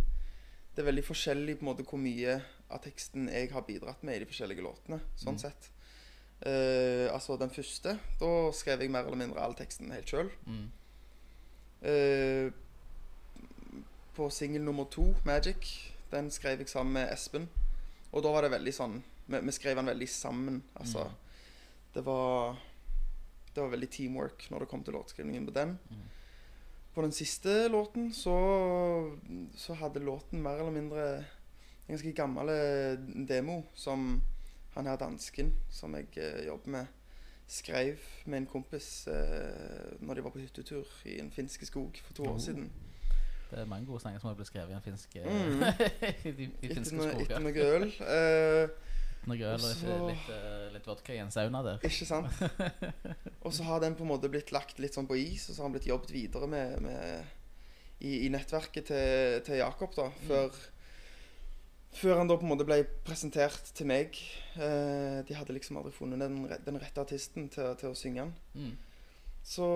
[0.75, 4.15] Det er veldig forskjellig på en måte hvor mye av teksten jeg har bidratt med
[4.15, 4.99] i de forskjellige låtene.
[5.17, 5.39] Sånn Mm.
[5.39, 5.69] sett.
[6.45, 10.29] Uh, altså den første, da skrev jeg mer eller mindre all teksten helt sjøl.
[10.45, 10.67] Mm.
[11.81, 12.51] Uh,
[14.15, 17.49] på singel nummer to, 'Magic', den skrev jeg sammen med Espen.
[18.11, 20.63] Og da var det veldig sånn Vi, vi skrev den veldig sammen.
[20.75, 21.15] Altså Mm.
[21.93, 22.57] Det var
[23.55, 25.79] Det var veldig teamwork når det kom til låtskrivningen på den.
[25.89, 25.97] Mm.
[26.97, 28.33] På den siste låten så
[29.53, 31.03] Så hadde låten mer eller mindre
[31.87, 32.97] en ganske gammel eh,
[33.29, 34.21] demo som
[34.73, 36.89] han her dansken som jeg eh, jobber med,
[37.47, 42.13] skrev med en kompis eh, når de var på hyttetur i en finske skog for
[42.17, 42.33] to Oh.
[42.33, 42.67] år siden.
[43.51, 45.63] Det er mange gode sanger som har blitt skrevet i en finsk Mm.
[46.25, 47.87] i i, i finske skog, etter noe øl.
[48.03, 48.69] Eh,
[49.27, 51.81] Noe øl og litt, litt, eh, litt vodka i en sauna der.
[51.83, 52.31] ikke sant?
[53.45, 55.61] Og så har den på en måte blitt lagt litt sånn på is, og så
[55.61, 60.07] har han blitt jobbet videre med, med i, i nettverket til, til Jakob, da.
[60.27, 60.57] Før,
[61.97, 64.19] før han da på en måte ble presentert til meg.
[64.59, 68.25] Eh, de hadde liksom aldri funnet den, re- den rette artisten til, til å synge
[68.27, 68.35] den.
[68.59, 68.75] Mm.
[69.47, 69.67] Så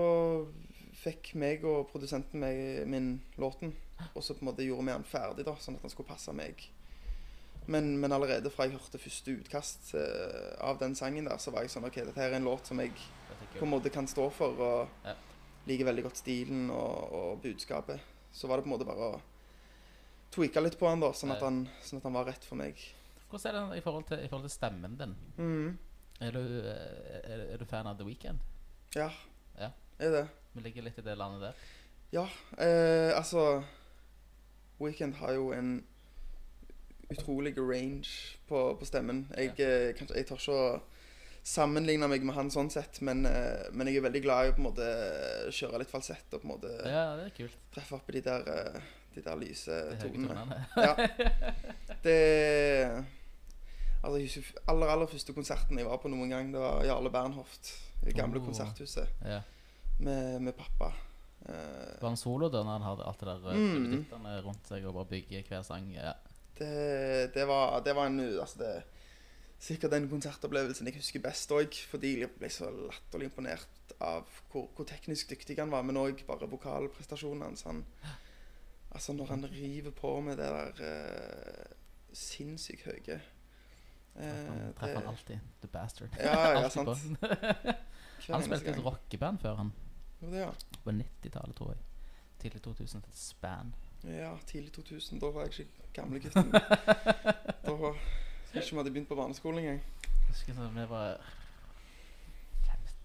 [1.02, 3.72] fikk meg og produsenten meg min låten,
[4.14, 6.34] og så på en måte gjorde vi den ferdig, da, sånn at den skulle passe
[6.36, 6.62] meg.
[7.72, 11.64] Men, men allerede fra jeg hørte første utkast eh, av den sangen der, så var
[11.64, 12.92] jeg sånn OK, dette her er en låt som jeg
[13.58, 15.14] på en måte kan stå for, og Ja.
[15.70, 18.02] liker veldig godt stilen og, og budskapet.
[18.34, 19.22] Så var det på en måte bare å
[20.32, 22.80] tweake litt på han da, sånn at han, sånn at han var rett for meg.
[23.32, 25.16] Hvordan er det i forhold til, i forhold til stemmen din?
[25.38, 25.78] Mm.
[26.22, 26.42] Er du,
[26.72, 28.42] eh, er, er du fan av The Weeknd?
[28.96, 29.10] Ja.
[29.60, 29.72] Ja.
[30.02, 30.26] Er det.
[30.56, 31.62] Vi ligger litt i det landet der.
[32.12, 32.26] Ja,
[32.60, 33.62] eh, altså
[34.82, 35.78] Weekend har jo en
[37.12, 39.26] utrolig range på, på stemmen.
[39.38, 39.92] Jeg, ja.
[39.98, 40.82] kanskje, jeg tør ikke å
[41.44, 44.56] sammenligne meg med han sånn sett, men, eh, men jeg er veldig glad i å
[44.58, 44.90] på en måte
[45.58, 47.32] kjøre litt falsett og på en måte Ja, det
[47.74, 50.62] treffe opp i de der, eh, de der lyse tonene.
[50.78, 50.94] Ja.
[52.02, 52.18] Det
[54.02, 57.70] Altså, aller, aller første konserten jeg var på noen gang, det var Jarle Bernhoft.
[58.02, 58.48] Det gamle Oh.
[58.48, 59.42] konserthuset Ja.
[60.00, 60.90] med, med pappa.
[61.46, 64.42] Eh, Var han solo da når han hadde alt det der mm.
[64.46, 65.92] rundt seg og bare bygge hver sang?
[65.94, 66.14] Ja.
[66.62, 68.72] Det, det, var, det var en altså det,
[69.62, 74.72] Sikkert den konsertopplevelsen jeg husker best òg, fordi jeg ble så latterlig imponert av hvor,
[74.74, 77.62] hvor teknisk dyktig han var, men òg bare vokalprestasjonene hans.
[77.70, 77.84] Han,
[78.90, 81.76] altså når han river på med det der uh,
[82.18, 83.20] sinnssykt høye
[84.16, 85.40] eh, treffer han alltid.
[85.62, 86.18] The bastard.
[86.20, 86.90] Ja, ja, sant.
[88.28, 89.72] Han spilte et rockeband før han.
[90.22, 90.52] Det, ja.
[90.84, 91.80] På 90-tallet, tror jeg.
[92.44, 93.72] Tidlig 2000 til Span.
[94.04, 95.20] Ja, tidlig 2000.
[95.22, 96.52] Da var jeg ikke gamlegutten.
[97.66, 97.94] da var
[98.54, 99.82] jeg ikke vi hadde begynt på barneskolen engang.
[100.04, 101.18] Jeg husker da vi var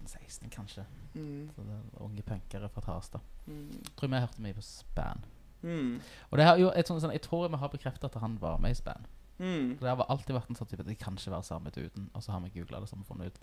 [0.03, 0.85] 15-16, kanskje.
[1.13, 1.49] Mm.
[1.55, 3.19] Så det var unge punkere fra Tarstad.
[3.45, 3.83] Mm.
[3.97, 5.25] Tror vi hørte mye på Span.
[5.61, 6.01] Mm.
[6.29, 8.57] Og det har jo et sånt, sånn, Jeg tror vi har bekreftet at han var
[8.61, 9.05] med i Span.
[9.39, 9.77] Mm.
[9.79, 12.09] Det har alltid vært en sånn type Det kan ikke være samme uten.
[12.13, 13.39] Og så har vi googla det, så har vi funnet ut.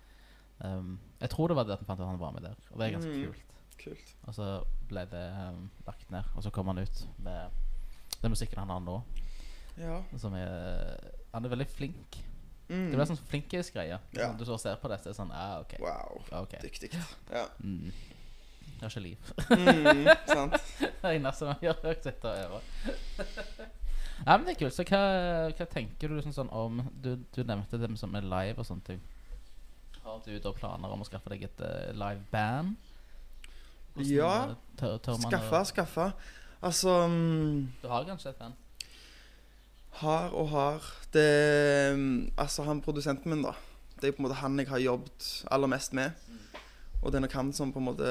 [0.64, 2.54] Um, jeg tror det var det at vi fant ut at han var med der.
[2.70, 3.24] Og det er ganske Mm.
[3.26, 3.53] kult.
[3.80, 4.14] Kult.
[4.28, 4.48] Og så
[4.88, 6.30] ble det um, lagt ned.
[6.34, 7.60] Og så kom han ut med
[8.22, 9.00] den musikken han har nå.
[9.80, 9.98] Ja.
[10.20, 10.96] Som er
[11.34, 12.20] Han er veldig flink.
[12.68, 12.90] Mm.
[12.90, 13.98] Det blir sånn flinkis-greie.
[13.98, 14.28] Ja.
[14.28, 15.76] Sånn, du så ser på det, så er sånn ah, OK.
[15.82, 16.20] Wow.
[16.44, 16.62] Okay.
[16.64, 16.92] Dyktig.
[17.32, 17.48] Ja.
[17.60, 17.90] Mm.
[18.74, 19.32] Jeg har ikke liv.
[19.50, 20.56] Mm, sant.
[21.04, 22.62] Det eneste man gjør, er å sitte og øve.
[24.24, 24.74] Ja, men det er kult.
[24.76, 25.00] Så hva,
[25.50, 28.68] hva tenker du liksom sånn om Du, du nevnte det med, sånn med live og
[28.68, 29.00] sånne ting.
[30.04, 32.76] Har du da planer om å skaffe deg et uh, live band?
[34.02, 34.54] Ja.
[34.78, 36.06] Tør, tør man å- Skaffa, skaffa.
[36.64, 38.54] Altså mm, Du har kanskje et band?
[40.00, 40.82] Har og har.
[41.12, 43.52] Det mm, Altså, han produsenten min, da.
[44.00, 46.10] Det er på en måte han jeg har jobbet aller mest med.
[47.02, 48.10] Og det er nok han som på en måte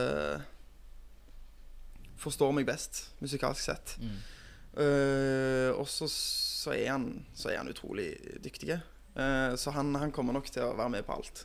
[2.23, 3.97] forstår meg best, musikalsk sett.
[3.99, 4.17] Mm.
[4.73, 8.13] Uh, og så, så, er han, så er han utrolig
[8.43, 8.79] dyktig.
[9.17, 11.43] Uh, så han, han kommer nok til å være med på alt.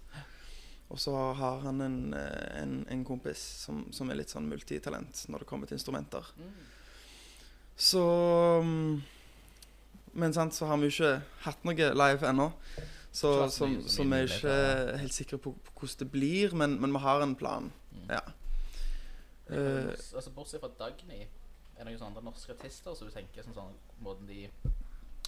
[0.88, 5.26] Og så har han en, eh, en, en kompis som, som er litt sånn multitalent
[5.28, 6.30] når det kommer til instrumenter.
[7.78, 8.02] Så
[8.64, 9.02] mm,
[10.18, 12.48] Men sant, så har vi jo ikke hatt noe live ennå.
[13.12, 14.56] Så, så vi er ikke
[15.00, 17.70] helt sikre på, på hvordan det blir, men, men vi har en plan.
[17.92, 18.08] Mm.
[18.10, 18.24] Ja.
[19.48, 19.92] Eh.
[20.14, 23.56] altså Bortsett fra Dagny, er det noen sånne andre norske artister som du tenker sånn,
[23.56, 24.48] sånn måten de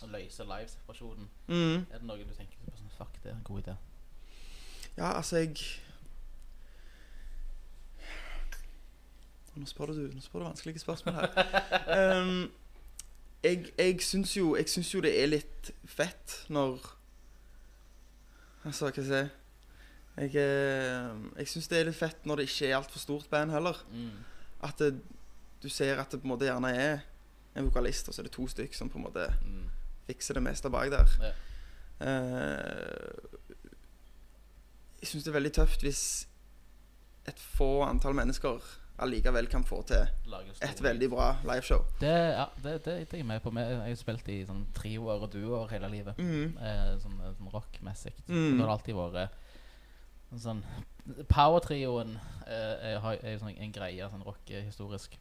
[0.08, 1.86] løser livesituasjonen Mm.
[1.90, 3.76] Er det noe du tenker på sånn Fuck, det er en god idé.
[4.98, 5.56] Ja, altså jeg
[9.56, 12.22] Nå spør du Nå spør du vanskelige spørsmål her.
[12.22, 12.50] um,
[13.44, 16.78] jeg jeg syns jo, jeg syns jo det er litt fett når
[18.64, 19.20] Altså, hva skal jeg si
[20.20, 23.50] Jeg, eh, jeg syns det er litt fett når det ikke er altfor stort band
[23.54, 23.78] heller.
[23.88, 24.10] Mm.
[24.68, 24.90] At det,
[25.62, 26.98] du ser at det på en måte gjerne er
[27.56, 29.70] en vokalist, og så er det to stykk som på en måte Mm.
[30.06, 31.08] fikser det meste bak der.
[31.24, 31.30] Ja.
[32.04, 33.39] Eh,
[35.00, 36.04] jeg syns det er veldig tøft hvis
[37.28, 38.60] et få antall mennesker
[39.00, 41.84] allikevel kan få til et veldig bra liveshow.
[42.00, 43.52] Det, ja, det, det, det er jeg med på.
[43.56, 46.20] Jeg har jo spilt i sånn trioer og duoer hele livet.
[46.20, 46.58] Mm.
[46.60, 48.12] Eh, sånn, eh, sånn rockmessig.
[48.28, 48.58] Mm.
[48.58, 49.38] Det har alltid vært
[50.38, 50.62] sånn
[51.30, 52.14] Power-trioen
[52.46, 55.16] eh, er, er jo sånn en greie, sånn rockehistorisk,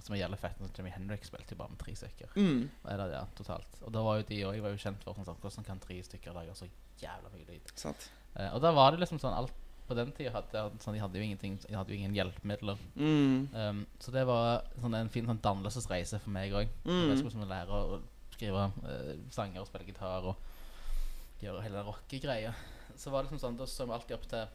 [0.00, 0.56] som er jævlig fett.
[0.58, 2.32] Sånn Jimmy Henrik spilte jo bare med tre stykker.
[2.40, 2.64] Mm.
[2.88, 3.82] Eller, ja, totalt.
[3.84, 5.84] Og da var jo de og jeg var jo kjent for sånn, sånn, hvordan kan
[5.84, 7.76] tre stykker lage så jævla mye lyd.
[7.78, 8.08] Sant.
[8.36, 9.54] Eh, og da var det liksom sånn alt
[9.88, 12.80] På den tida hadde sånn, de hadde jo ingenting De hadde jo ingen hjelpemidler.
[12.94, 13.48] Mm.
[13.54, 16.68] Um, så det var sånn, en fin sånn dannelsesreise for meg òg.
[16.84, 17.06] Mm.
[17.08, 18.00] Jeg skulle sånn, lære å
[18.34, 22.52] skrive uh, sanger og spille gitar og gjøre hele den rockegreia.
[23.00, 24.52] Så var det liksom sånn, da så vi alltid opp til,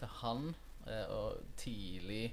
[0.00, 0.48] til han,
[0.88, 2.24] uh, og tidlig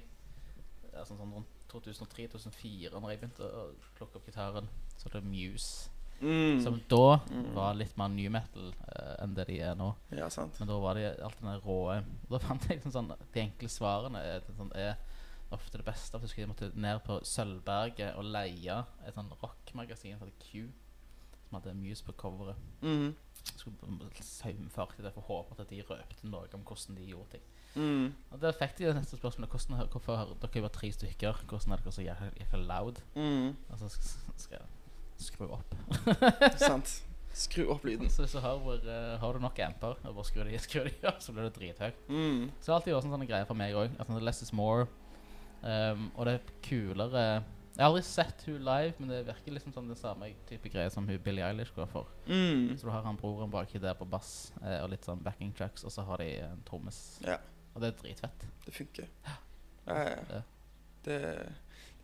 [0.94, 3.68] ja, sånn, sånn rundt 2003-2004, når jeg begynte å
[3.98, 5.92] plukke opp gitaren, så var det Muse.
[6.20, 6.62] Mm.
[6.64, 7.54] Som da Mm.
[7.54, 9.92] var litt mer new metal uh, enn det de er nå.
[10.10, 10.58] Ja, sant.
[10.58, 13.40] Men da var det alt den rå råe Og da fant jeg liksom sånn De
[13.40, 14.96] enkle svarene er, sånn, er
[15.52, 16.16] ofte det beste.
[16.16, 20.66] At jeg husker jeg måtte ned på Sølvberget og leie et sånn rockmagasin som Q.
[21.48, 22.56] Som hadde Muse på coveret.
[22.82, 23.14] Mm.
[23.56, 27.30] Skulle saumfart i det for å håpe at de røpte noe om hvordan de gjorde
[27.38, 27.46] ting.
[27.78, 28.12] Mm.
[28.32, 31.40] Og Der fikk de det neste spørsmålet hvordan, Hvorfor har dere var tre stykker?
[31.46, 33.00] Hvordan er dere så jævla loud?
[33.14, 33.56] Mm.
[33.70, 34.66] Og så sk- skal jeg
[35.18, 35.74] skru opp.
[36.68, 37.02] Sant.
[37.38, 38.10] Skru opp lyden.
[38.10, 41.20] Så du har, eh, har du nok amper, og bare skru de, skru de opp,
[41.22, 42.00] så blir det drithøyt.
[42.08, 42.48] Mm.
[42.58, 44.00] Så det har alltid vært en sånn greie for meg òg.
[44.06, 44.88] Sånn less is more.
[45.58, 49.72] Um, og det er kulere Jeg har aldri sett hun live, men det virker liksom
[49.74, 52.10] som den samme type greie som hun Billie Eilish går for.
[52.26, 52.76] Mm.
[52.78, 55.86] Så du har han broren baki der på bass eh, og litt sånn backing tracks,
[55.86, 57.00] og så har de en trommis.
[57.26, 57.38] Ja.
[57.74, 58.46] Og det er dritfett.
[58.66, 59.10] Det funker.
[59.26, 59.36] Ja,
[59.86, 60.22] ja.
[60.34, 60.42] Ja.
[61.06, 61.52] Det er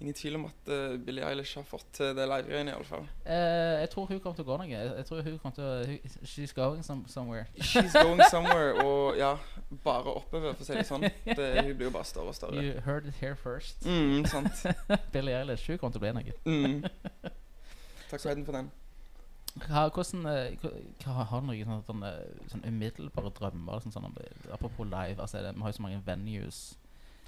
[0.00, 3.06] ingen tvil om at uh, Billie Eilish har fått til det live-greiene, iallfall.
[3.24, 4.68] Eh, jeg tror hun kommer til å gå noe.
[4.70, 7.46] Jeg, jeg tror hun kommer til å She's going some, somewhere.
[7.60, 9.34] She's going somewhere, og ja,
[9.84, 11.06] bare oppover, for å si det sånn.
[11.24, 12.62] Det, hun blir jo bare større og større.
[12.62, 13.86] You heard it here first.
[13.86, 14.66] Mm, sant.
[15.14, 16.38] Billie Eilish, hun kommer til å bli noe.
[16.48, 16.80] Mm.
[18.10, 18.72] Takk for heiden for den.
[19.54, 20.56] Hva, hvordan, eh,
[21.04, 22.14] hva, har du noen sånne, sånne,
[22.50, 23.84] sånne umiddelbare drømmer?
[23.84, 24.16] Sånn, sånn,
[24.50, 26.64] apropos live, altså, det, vi har jo så mange venues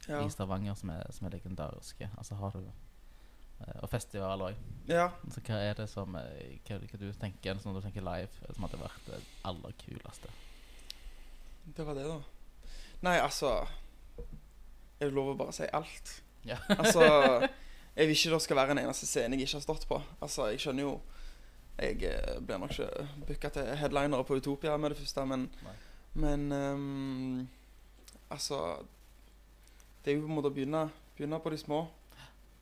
[0.08, 0.20] Ja.
[0.22, 2.08] i Stavanger som er, som er legendariske.
[2.18, 4.54] Altså har du eh, Og festival òg.
[4.88, 5.08] ja.
[5.32, 8.52] Så hva er det som eh, Hva, hva du tenker sånn når du tenker live,
[8.54, 10.30] som hadde vært det aller kuleste?
[11.76, 12.20] Det var det, da.
[13.02, 13.66] Nei, altså
[15.00, 16.12] Jeg lover lov å bare si alt.
[16.46, 16.60] Ja.
[16.78, 17.02] Altså
[17.96, 19.96] Jeg vil ikke det skal være en eneste scene jeg ikke har stått på.
[20.20, 20.94] Altså, jeg skjønner jo
[21.80, 25.74] Jeg eh, blir nok ikke booka til headlinere på Utopia med det første, men Nei.
[26.16, 27.48] Men um,
[28.32, 28.58] Altså
[30.06, 30.84] Det er jo på en måte å begynne,
[31.18, 31.80] begynne på de små,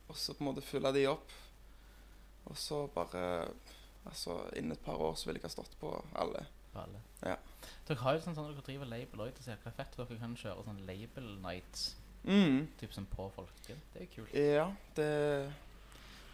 [0.09, 1.31] og så på en måte fylle de opp.
[2.49, 3.47] Og så bare
[4.05, 5.89] Altså, innen et par år så vil jeg ha stått på
[6.21, 6.43] alle.
[6.73, 6.99] På alle.
[7.25, 7.35] Ja.
[7.87, 10.65] Dere har jo sånn sånn dere driver label òg, så hva fett dere kan kjøre
[10.67, 12.67] sånn label nights, Mm.
[12.77, 13.77] typ som på folket.
[13.93, 14.33] Det er kult.
[14.33, 15.53] Ja, det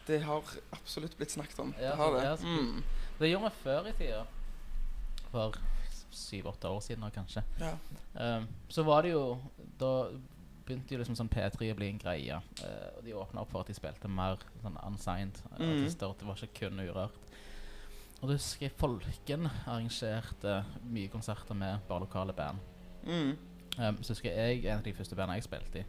[0.07, 0.43] Det har
[0.73, 1.73] absolutt blitt snakket om.
[1.79, 2.23] Ja, det har det.
[2.23, 2.83] ja, mm.
[3.19, 4.25] Det gjorde vi før i tida.
[5.31, 5.53] For
[6.11, 7.43] syv-åtte år siden nå, kanskje.
[7.59, 7.77] ja.
[8.15, 9.39] Um, så var det jo
[9.79, 10.09] Da
[10.65, 12.37] begynte jo liksom sånn P3 å bli en greie.
[12.61, 15.71] Uh, og de åpna opp for at de spilte mer sånn unsigned eh, Mm.
[15.77, 16.13] artister.
[16.19, 17.17] Det var ikke kun urørt.
[18.21, 22.59] Og da husker jeg Folken arrangerte mye konserter med bare lokale band.
[23.07, 23.31] Mm.
[23.79, 25.85] Um, så husker jeg en av de første bandene jeg spilte i.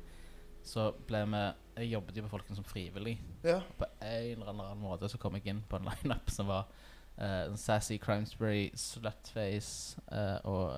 [0.64, 1.42] Så ble vi
[1.82, 3.18] Jeg jobbet jo på Folken som frivillig.
[3.42, 3.60] ja.
[3.78, 6.66] På en eller annen måte så kom jeg inn på en lineup som var
[7.12, 10.72] Uh, Sassy Crimesbury, Slutface uh, og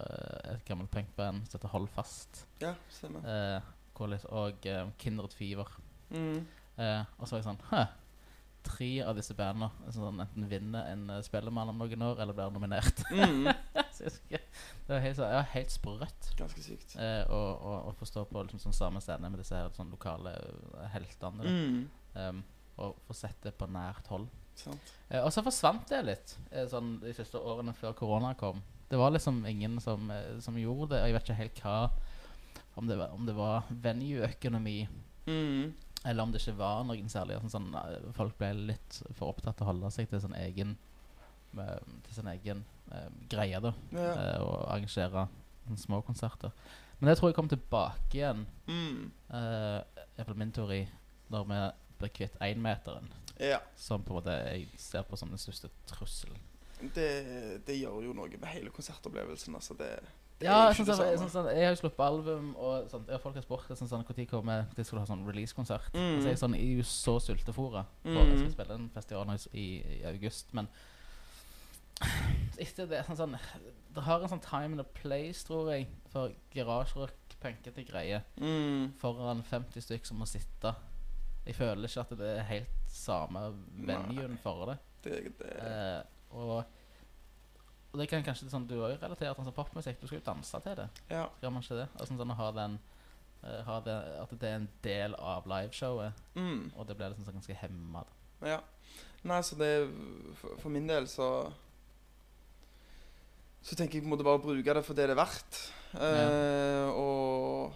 [0.51, 2.41] et gammelt punkband som heter Hold Fast.
[2.61, 3.23] Ja, stemmer.
[3.23, 3.63] Eh,
[3.97, 5.69] hvor og eh, Kindred Fever.
[6.11, 6.47] Mm.
[6.79, 7.85] Eh, og så var jeg sånn Hæ?
[8.65, 12.55] Tre av disse bandene sånn, enten vinner en uh, Spellemann om noen år, eller blir
[12.55, 13.03] nominert.
[13.13, 13.51] Mm.
[14.01, 14.41] det
[14.89, 16.97] var helt, ja, helt sprøtt Ganske sykt.
[16.97, 20.33] eh, å, å, å forstå på liksom, sånn samme scene med disse her, sånn, lokale
[20.81, 21.45] eh, heltene.
[21.45, 22.25] da.
[22.25, 22.41] Um,
[22.81, 24.31] og få sett det på nært hold.
[25.11, 28.63] Eh, og så forsvant det litt eh, sånn de siste årene før korona kom.
[28.91, 31.03] Det var liksom ingen som, eh, som gjorde det.
[31.03, 31.77] Og jeg vet ikke helt hva
[32.77, 34.89] Om det var, om det var venue-økonomi,
[35.27, 35.73] Mm.
[36.05, 37.39] eller om det ikke var noen særlig.
[37.41, 40.77] Sånn, sånn, eh, folk ble litt for opptatt av å holde seg til sin egen
[41.57, 43.73] eh, Til sin egen eh, greie, da.
[43.93, 44.11] Ja.
[44.13, 45.29] eh, og arrangere
[45.77, 46.51] små konserter.
[47.01, 48.45] Men det tror jeg kom tilbake igjen.
[48.69, 49.11] Mm.
[49.31, 49.81] Uh,
[50.19, 50.83] Iallfall min teori,
[51.31, 51.61] når vi
[51.99, 53.09] ble kvitt énmeteren
[53.41, 53.59] Ja.
[53.77, 56.37] som på en måte jeg ser på som den største trusselen.
[56.95, 59.55] det, det gjør jo noe med hele konsertopplevelsen.
[59.55, 59.91] Altså det
[60.45, 63.45] Ja, sånn, sånn, sånn, sånn, jeg har jo sluppet album, og sånn, ja, folk har
[63.47, 65.89] spurt sånn, sånn, når kommer de skal du ha sånn release-konsert.
[65.95, 66.17] Mm.
[66.17, 67.85] Altså, jeg, er sånn, jeg er jo så sultefòra.
[68.05, 68.19] Mm.
[68.19, 69.67] Jeg skal spille en festival nå i,
[69.99, 70.69] i august, men
[72.61, 73.37] etter det sånn, sånn,
[73.95, 78.93] Det har en sånn time and a place, tror jeg, for garasjerock, punkete greier, Mm.
[78.99, 80.75] foran 50 stykk som må sitte.
[81.47, 84.79] Jeg føler ikke at det er helt samme venuen for det.
[85.05, 86.65] Det, det, Eh, og,
[87.95, 90.01] og det kan kanskje sånn, Du jo relatert til sånn popmusikk.
[90.03, 90.89] Du skal jo danse til det.
[91.15, 91.29] ja.
[91.39, 91.89] Skal man ikke det?
[91.95, 92.79] Altså sånn å ha den
[93.45, 96.73] uh, ha det, At det er en del av liveshowet, Mm.
[96.77, 98.05] og det blir liksom sånn ganske hemma.
[98.43, 98.59] Ja.
[99.25, 99.89] Nei, så det
[100.37, 101.53] For, for min del så
[103.63, 105.61] Så tenker jeg på en måte bare å bruke det for det det er verdt.
[105.95, 107.73] Eh, og,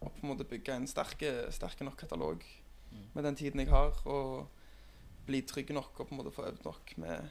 [0.00, 2.42] og på en måte bygge en sterke nok katalog
[2.90, 3.04] Mm.
[3.14, 3.92] med den tiden jeg har.
[4.10, 4.48] Og
[5.28, 7.28] bli trygg nok og på en måte få øvd nok med,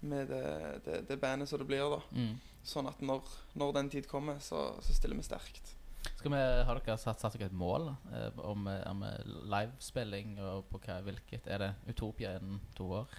[0.00, 0.44] med det,
[0.84, 1.84] det, det bandet som det blir.
[1.90, 2.38] da Mm.
[2.68, 3.24] Sånn at når,
[3.56, 5.74] når den tid kommer, så, så stiller vi sterkt.
[6.18, 10.36] Skal vi, Har dere satt, satt dere et mål eh, om, eh, om eh, livespilling,
[10.42, 11.48] og på hva, hvilket?
[11.48, 13.16] Er det Utopia innen to år?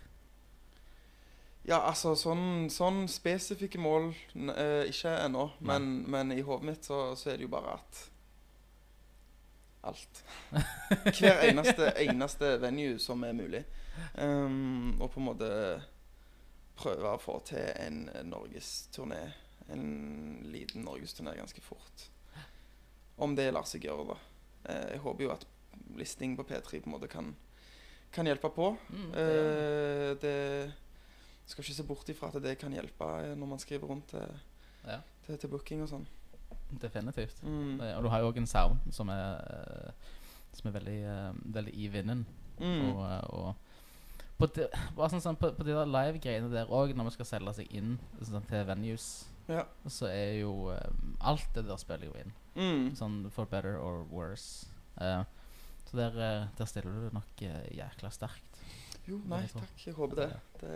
[1.68, 5.50] Ja, altså sånn, sånn spesifikke mål eh, ikke ennå.
[5.60, 8.06] Men, men i hodet mitt så, så er det jo bare at
[9.90, 10.24] alt.
[11.20, 13.64] Hver eneste, eneste venue som er mulig.
[14.16, 15.50] Um, og på en måte
[16.80, 18.02] prøve å få til en
[18.32, 19.22] norgesturné.
[19.70, 19.84] En
[20.50, 22.08] liten norgesturné ganske fort.
[23.20, 24.18] Om det lar seg gjøre, da.
[24.72, 25.44] Eh, jeg håper jo at
[26.00, 27.34] listing på P3 på en måte kan,
[28.16, 28.70] kan hjelpe på.
[28.90, 30.36] Mm, det gjør det.
[30.70, 30.78] Eh,
[31.50, 34.40] skal ikke se bort ifra at det kan hjelpe eh, når man skriver rundt til,
[34.86, 36.08] Ja, til, til booking og sånn.
[36.82, 37.40] definitivt.
[37.44, 37.80] Mm.
[37.82, 40.12] Eh, Og du har jo òg en sound som er, eh,
[40.54, 42.26] som er veldig, eh, veldig i vinden.
[42.60, 42.84] Mm.
[42.94, 43.56] Og, eh, og
[44.40, 47.54] på, de, sånn, sånn, på, på de der live-greiene der òg, når vi skal selge
[47.60, 49.10] seg inn sånn, til venues,
[49.50, 49.66] Ja.
[49.90, 50.92] så er jo eh,
[51.28, 52.32] Alt det der spiller jo inn.
[52.56, 52.86] Mm.
[52.98, 54.70] Sånn for better or worse.
[55.00, 55.24] Uh,
[55.90, 58.60] så der, eh, der stiller du nok uh, jækla sterkt.
[59.10, 59.74] Jo, nei er takk.
[59.86, 60.30] Jeg håper det.
[60.62, 60.74] det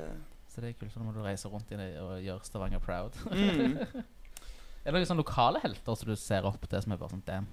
[0.49, 0.93] Så det er kult.
[0.93, 3.19] Så da må du reise rundt i det og gjøre Stavanger proud.
[3.29, 3.77] mm.
[4.83, 7.47] er det noen lokale helter som du ser opp til, som er bare sånn Damn,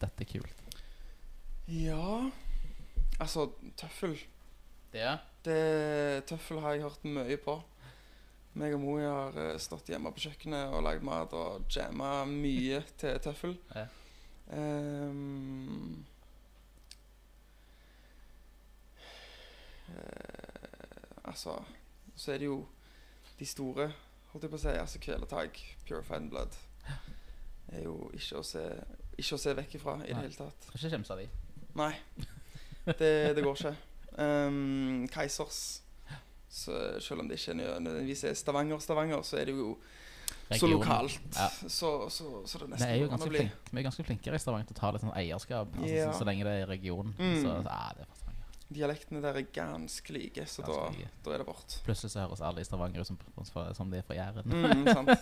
[0.00, 0.64] dette er kult.
[1.66, 2.28] Ja
[3.18, 3.48] Altså,
[3.80, 4.14] tøffel.
[4.96, 7.60] Er Det, tøffel har jeg hørt mye på.
[8.56, 12.80] Meg og Moi har eh, stått hjemme på kjøkkenet og lagd mat og jamma mye
[13.00, 13.56] til tøffel.
[13.74, 13.84] Ja.
[14.56, 16.04] Ehm,
[19.90, 21.58] eh, altså
[22.16, 22.62] Så er det jo
[23.38, 23.90] de store,
[24.32, 24.72] holdt jeg på å si.
[24.72, 26.56] Altså Kvelertak, Purified and Blood.
[27.68, 28.62] Er jo ikke å se,
[29.18, 30.70] ikke å se vekk ifra i det hele tatt.
[30.70, 31.28] Skal ikke kimse av de.
[31.76, 31.92] Nei.
[32.86, 33.74] Det, det går ikke.
[34.18, 35.82] Um, Keisers
[36.56, 36.72] så
[37.04, 39.74] Selv om det ikke nø- nødvendigvis er Stavanger-Stavanger, så er det jo
[40.56, 41.18] så lokalt.
[41.36, 41.48] Ja.
[41.68, 44.40] Så, så, så det Vi nesten er jo ganske, flink, vi er ganske flinkere i
[44.40, 45.74] Stavanger til å ta litt sånn eierskap.
[45.76, 46.06] Altså, Ja.
[46.12, 47.12] så, så lenge det er region.
[47.18, 47.34] Mm.
[47.42, 48.22] Så, ja, det er
[48.76, 51.10] Dialektene der er ganske like, så Ganske da, like.
[51.26, 51.76] da er det vårt.
[51.86, 53.18] Plutselig så høres alle i Stavanger ut som,
[53.76, 54.48] som, de er fra Jæren.
[54.48, 55.12] Mm, sant.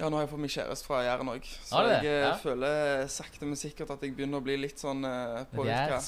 [0.00, 2.32] Ja, nå har jeg fått meg kjæreste fra Jæren òg, så Har jeg eh, Ja.
[2.40, 6.00] føler sakte, men sikkert at jeg begynner å bli litt sånn uh, påvirka.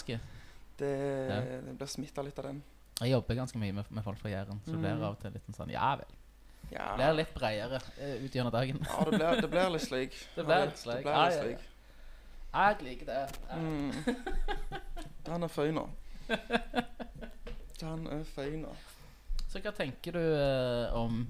[0.79, 0.91] Det,
[1.31, 1.41] Ja.
[1.65, 2.63] det blir smitta litt av den.
[3.01, 5.03] Jeg jobber ganske mye med, med folk fra Jæren, så det blir Mm.
[5.03, 6.07] av og til litt sånn Ja vel.
[6.73, 8.79] Ja, Det blir litt bredere uh, ut gjennom dagen.
[8.89, 10.13] ja det, blir, det blir litt slik.
[10.37, 11.05] Det blir litt slik.
[11.05, 11.71] Ja, litt ja.
[12.55, 13.29] Jeg liker det.
[13.49, 13.57] Ja.
[13.57, 13.93] Mm.
[15.27, 15.87] Er føyna.
[17.81, 18.69] Den er føyna.
[19.51, 21.25] Så hva tenker du uh, om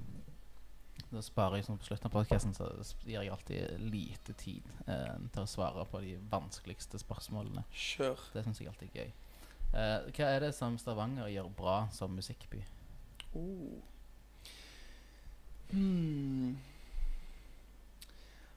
[1.10, 2.68] Da sparer jeg sånn på slutten av podkasten, så
[3.06, 7.62] gir jeg alltid lite tid uh, til å svare på de vanskeligste spørsmålene.
[7.70, 8.18] Kjør.
[8.34, 9.12] Det syns jeg alltid er gøy.
[9.74, 12.60] Eh, hva er det som Stavanger gjør bra som musikkby?
[13.34, 13.80] Oh.
[15.72, 16.54] Hmm.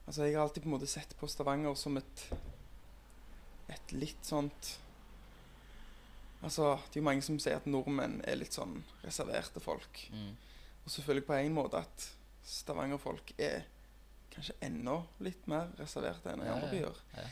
[0.06, 2.28] Altså, jeg har alltid på en måte sett på Stavanger som et
[3.68, 4.78] Et litt sånt
[6.40, 10.04] Altså, det er jo mange som sier at nordmenn er litt sånn reserverte folk.
[10.84, 12.04] Og selvfølgelig på en måte at
[12.46, 13.64] Stavanger-folk er
[14.30, 17.00] kanskje enda litt mer reserverte enn i Ja, andre ja, byer.
[17.16, 17.24] ja.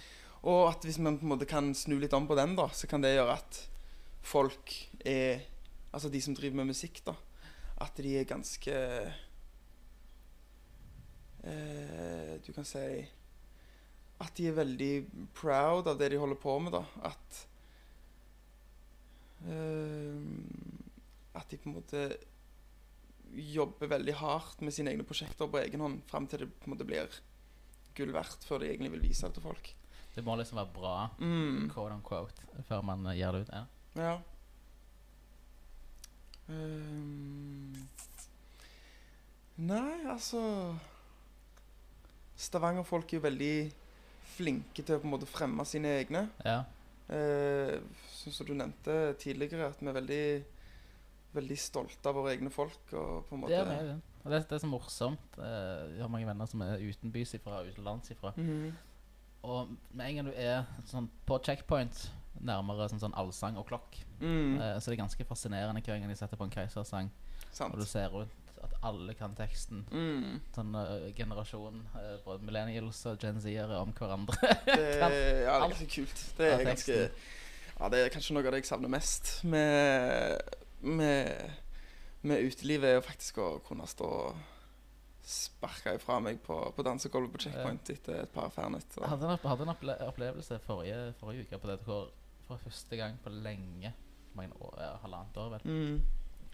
[0.50, 2.90] Og at hvis man på en måte kan snu litt om på den, da, så
[2.90, 3.60] kan det gjøre at
[4.26, 4.72] folk
[5.06, 5.44] er
[5.96, 7.14] Altså de som driver med musikk, da.
[7.80, 8.72] At de er ganske
[11.44, 12.82] eh, Du kan si
[14.20, 14.92] At de er veldig
[15.36, 16.82] proud av det de holder på med, da.
[17.04, 17.42] At
[19.46, 20.20] eh,
[21.36, 22.06] At de på en måte
[23.36, 26.72] jobber veldig hardt med sine egne prosjekter på egen hånd fram til det på en
[26.76, 27.10] måte blir
[27.96, 29.66] gull verdt, før de egentlig vil vise det til folk.
[30.14, 31.66] Det må liksom være bra, Mm.
[31.72, 33.50] quote on quote, før man eh, gir det ut.
[33.52, 33.64] Ja.
[33.96, 34.16] Ja.
[36.52, 37.88] Ehm,
[40.12, 40.40] altså
[42.36, 43.54] Stavanger-folk er jo veldig
[44.36, 46.26] flinke til å på en måte fremme sine egne.
[46.44, 46.60] Ja.
[47.08, 47.78] Eh,
[48.10, 50.26] som du nevnte tidligere, at vi er veldig
[51.36, 52.78] Veldig stolte av våre egne folk.
[52.96, 53.96] Og på en måte Det er vi, det.
[54.24, 55.34] Og det, det er så morsomt.
[55.36, 55.48] Vi
[55.96, 58.32] Jeg har mange venner som er utenbys ifra, utenlands ifra.
[58.36, 58.70] Mhm.
[59.42, 62.06] Og med en gang du er sånn på checkpoint,
[62.44, 66.08] nærmere sånn, sånn allsang og klokk, Mm, eh, så det er ganske fascinerende hver gang
[66.08, 67.10] de setter på en Keisersang,
[67.52, 67.74] sant.
[67.74, 68.32] og du ser rundt
[68.62, 69.84] at alle kan teksten.
[69.92, 74.36] Mm, Sånn uh, generasjon, uh, både millennials og Gen Z-ere om hverandre.
[74.66, 76.24] det, ja, det er ganske kult.
[76.38, 76.98] Det er ganske
[77.76, 80.38] Ja, det er kanskje noe av det jeg savner mest med,
[80.80, 81.56] med,
[82.24, 84.44] med utelivet, er jo faktisk å kunne stå og
[85.26, 88.86] sparke ifra meg på, på dansegulvet på checkpoint etter et par Fernet.
[88.94, 92.12] Jeg hadde en, hadde en opple opplevelse forrige, forrige uke på det hvor
[92.46, 93.92] for første gang på lenge,
[94.36, 96.02] mange år, halvannet år vel, Mm,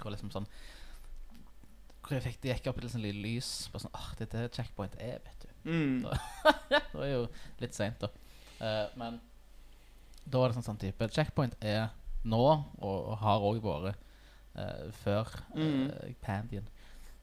[0.01, 0.47] hvor liksom sånn
[2.03, 3.49] hvor jeg fikk, det gikk opp et sånn lite lys.
[3.72, 5.70] Bare sånn, ah, det er det checkpoint er, vet du.
[5.70, 6.01] mm,
[6.72, 7.20] Det var jo
[7.62, 8.09] litt seint, da.
[8.59, 9.20] Uh, men
[10.26, 11.88] da var det sånn, sånn type Checkpoint er
[12.24, 12.40] nå,
[12.78, 14.03] og, og har òg vært
[14.59, 15.90] uh, før Mm.
[15.90, 16.66] uh, pandien,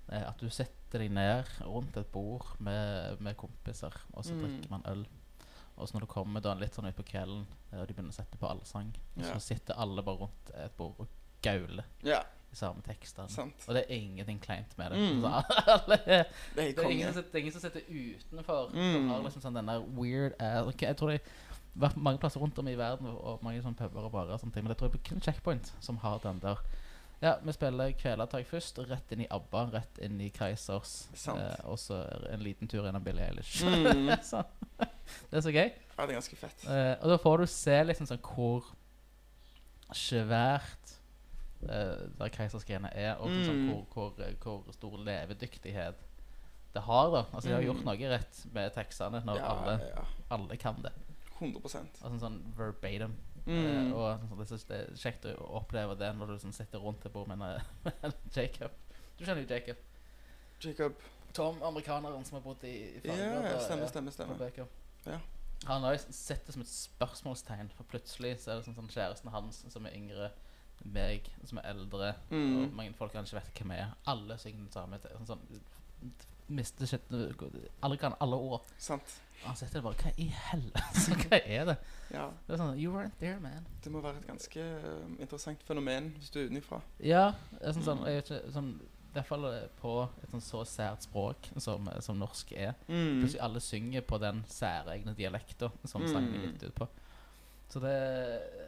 [0.10, 4.40] at du setter deg ned rundt et bord med, med kompiser, og så Mm.
[4.42, 5.04] drikker man øl.
[5.80, 8.18] Og så når du kommer da litt sånn utpå kvelden, eh, og de begynner å
[8.20, 9.34] sette på allsang, og Ja.
[9.34, 11.08] så sitter alle bare rundt et bord og
[11.42, 12.20] gauler ja,
[12.52, 13.30] I samme tekstene.
[13.30, 13.64] sant.
[13.68, 14.98] Og det er ingenting kleint med det.
[15.00, 15.22] Mm.
[15.22, 15.28] Så
[15.76, 16.26] alle Det er
[16.56, 18.72] det er, ingen det er ingen som sitter utenfor.
[18.74, 19.08] Mm.
[19.10, 21.22] Har liksom sånn den der weird ass Jeg tror det
[21.80, 24.52] vært mange plasser rundt om i verden, og mange sånne puber og barer og sånne
[24.54, 26.58] ting, men jeg tror det er kun Checkpoint som har den der
[27.22, 31.40] Ja, vi spiller Kvelertak først, rett inn i ABBA, rett inn i Kreisers, Sant.
[31.40, 32.02] eh, og så
[32.32, 33.62] en liten tur gjennom Billie Eilish.
[33.64, 34.10] Mm.
[34.30, 34.44] så,
[35.32, 35.70] det er så gøy.
[35.98, 36.66] Ja, det er ganske fett.
[36.70, 38.70] Eh, og da får du se liksom sånn hvor
[39.96, 40.96] svært
[41.64, 43.70] uh, der keisersgreiene er, og sånn, Mm.
[43.70, 45.96] hvor, hvor, eh, hvor stor levedyktighet
[46.74, 47.10] det har.
[47.12, 47.68] da Altså De har Mm.
[47.68, 50.92] gjort noe rett med tekstene når Ja, alle, ja, alle kan det.
[51.40, 51.60] 100
[52.04, 53.16] Altså sånn verbatim.
[53.46, 53.66] mm.
[53.66, 57.06] Eh, og sånn, det, det er kjekt å oppleve det når du sånn, sitter rundt
[57.06, 57.42] et bord med
[58.04, 58.72] en, Jacob.
[59.18, 59.76] Du kjenner jo Jacob.
[60.62, 60.94] Jacob
[61.34, 64.12] Tom, amerikaneren som har bodd i, i Ja, Fargo, stemmer, ja, stemmer.
[64.12, 64.68] stemmer.
[65.06, 65.20] Ja.
[65.68, 68.90] Han har jo sett det som et spørsmålstegn, for plutselig så er det sånn, sånn
[68.94, 70.30] kjæresten hans som er yngre,
[70.86, 72.64] meg som er eldre, Mm.
[72.64, 73.96] og mange folk kanskje vet hvem jeg er.
[74.08, 75.42] Alle synger den samme sånn, sånn,
[76.50, 77.02] mister shit,
[77.84, 78.62] Alle kan alle ord.
[78.78, 79.20] Sant.
[79.42, 81.16] Og han sitter bare Hva i helvete?
[81.30, 81.76] Hva er det?
[82.12, 82.26] Ja.
[82.48, 83.68] Det er sånn You weren't there, man.
[83.84, 86.82] Det må være et ganske eh, interessant fenomen hvis du er utenfra.
[87.00, 88.72] Ja, det er sånn, sånn, jeg vet ikke, sånn
[89.16, 89.94] I faller på
[90.24, 92.76] et sånn så sært språk som, som norsk er.
[92.88, 93.22] Mm.
[93.24, 96.52] Plutselig alle synger på den særegne dialekten som sangen er Mm.
[96.54, 96.88] gitt ut på.
[97.70, 97.94] Så det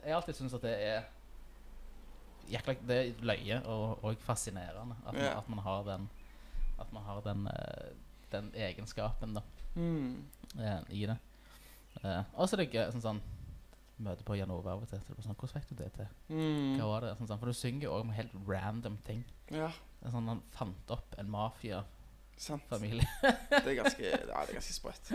[0.03, 1.03] Jeg alltid syns at det er
[2.51, 6.09] jækla Det er løye og, og fascinerende at, man, at man har den
[6.79, 7.91] At man har den, eh,
[8.31, 9.41] den egenskapen da
[9.75, 10.23] Mm.
[10.59, 11.17] eh, i det.
[12.03, 13.21] Eh, og så er det gøy sånn sånn
[14.01, 15.01] Møte på Janova av og til.
[15.05, 16.11] Så det sånn, Hvordan fikk du det til?
[16.33, 16.75] Mm.
[16.79, 17.15] Hva var det?
[17.19, 19.25] Sånn, sånn, for du synger jo òg om helt random ting.
[19.53, 23.09] Ja, Det er sånn Han fant opp en mafiafamilie.
[23.21, 25.13] Det er ganske, ja, det er ganske sprøtt.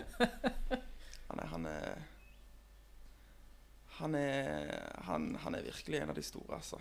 [1.26, 2.04] Han er, han er
[3.96, 4.72] han er,
[5.06, 6.80] han, han er virkelig en av de store, altså.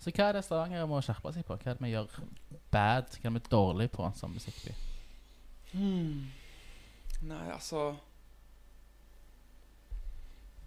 [0.00, 1.58] Så hva er det Stavanger må skjerpe seg på?
[1.60, 2.14] Hva er det vi gjør
[2.72, 3.10] bad?
[3.12, 4.72] Hva er det vi er dårlig på som musikkby?
[5.74, 6.30] Hmm.
[7.28, 7.90] Nei, altså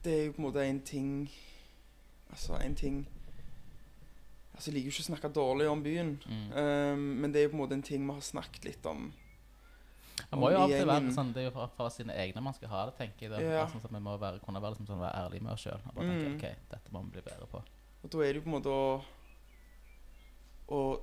[0.04, 1.10] Det er jo på en måte en ting
[2.32, 3.08] Altså, en ting
[4.54, 6.52] Altså, Jeg liker jo ikke å snakke dårlig om byen, Mm.
[6.54, 9.08] um, men det er jo på en måte en ting vi har snakket litt om.
[10.30, 12.70] Det må jo alltid være sånn Det er jo fra, fra sine egne man skal
[12.70, 13.42] ha det, tenker jeg.
[13.48, 13.64] Ja.
[13.64, 15.82] Altså, sånn at vi må være, kunne være, liksom, sånn, være ærlige med oss sjøl.
[15.88, 16.36] Og bare tenke Mm.
[16.38, 17.64] OK, dette må vi bli bedre på.
[18.04, 19.04] Og da er det jo på en måte å
[20.70, 21.02] Å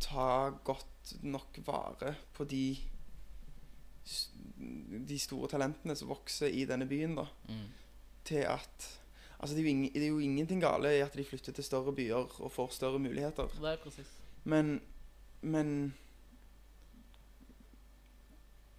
[0.00, 2.78] ta godt nok vare på de
[5.06, 7.26] De store talentene som vokser i denne byen, da.
[7.48, 7.66] Mm.
[8.24, 8.96] Til at
[9.40, 11.94] Altså, det er, ingen, det er jo ingenting gale i at de flytter til større
[11.96, 13.48] byer og får større muligheter.
[13.48, 14.10] Det er precis.
[14.44, 14.80] Men
[15.40, 15.94] Men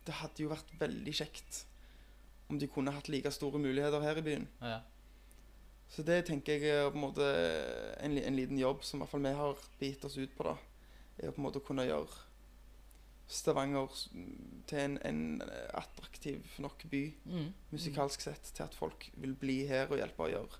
[0.05, 1.65] Det hadde jo vært veldig kjekt
[2.49, 4.47] om de kunne hatt like store muligheter her i byen.
[4.61, 4.79] Ja.
[5.89, 7.27] Så det tenker jeg er på en måte
[7.99, 10.43] en, en liten jobb som i hvert fall vi har begitt oss ut på.
[10.43, 10.55] da
[11.17, 12.07] Er på en måte å kunne gjøre
[13.31, 13.93] Stavanger
[14.67, 15.41] til en, en
[15.77, 17.53] attraktiv nok by Mm.
[17.71, 20.59] musikalsk sett til at folk vil bli her og hjelpe å gjøre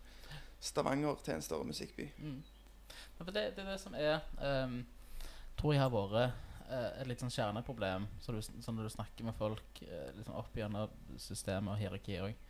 [0.62, 2.08] Stavanger til en større musikkby.
[2.18, 2.40] Mm.
[3.20, 4.22] Det, det er det som er
[4.66, 4.80] um,
[5.58, 6.34] Tror jeg har vært
[6.72, 10.38] eh, et litt sånn kjerneproblem så du, så når du snakker med folk uh, liksom
[10.40, 10.90] opp gjennom
[11.22, 12.48] systemet og hierarkiet òg.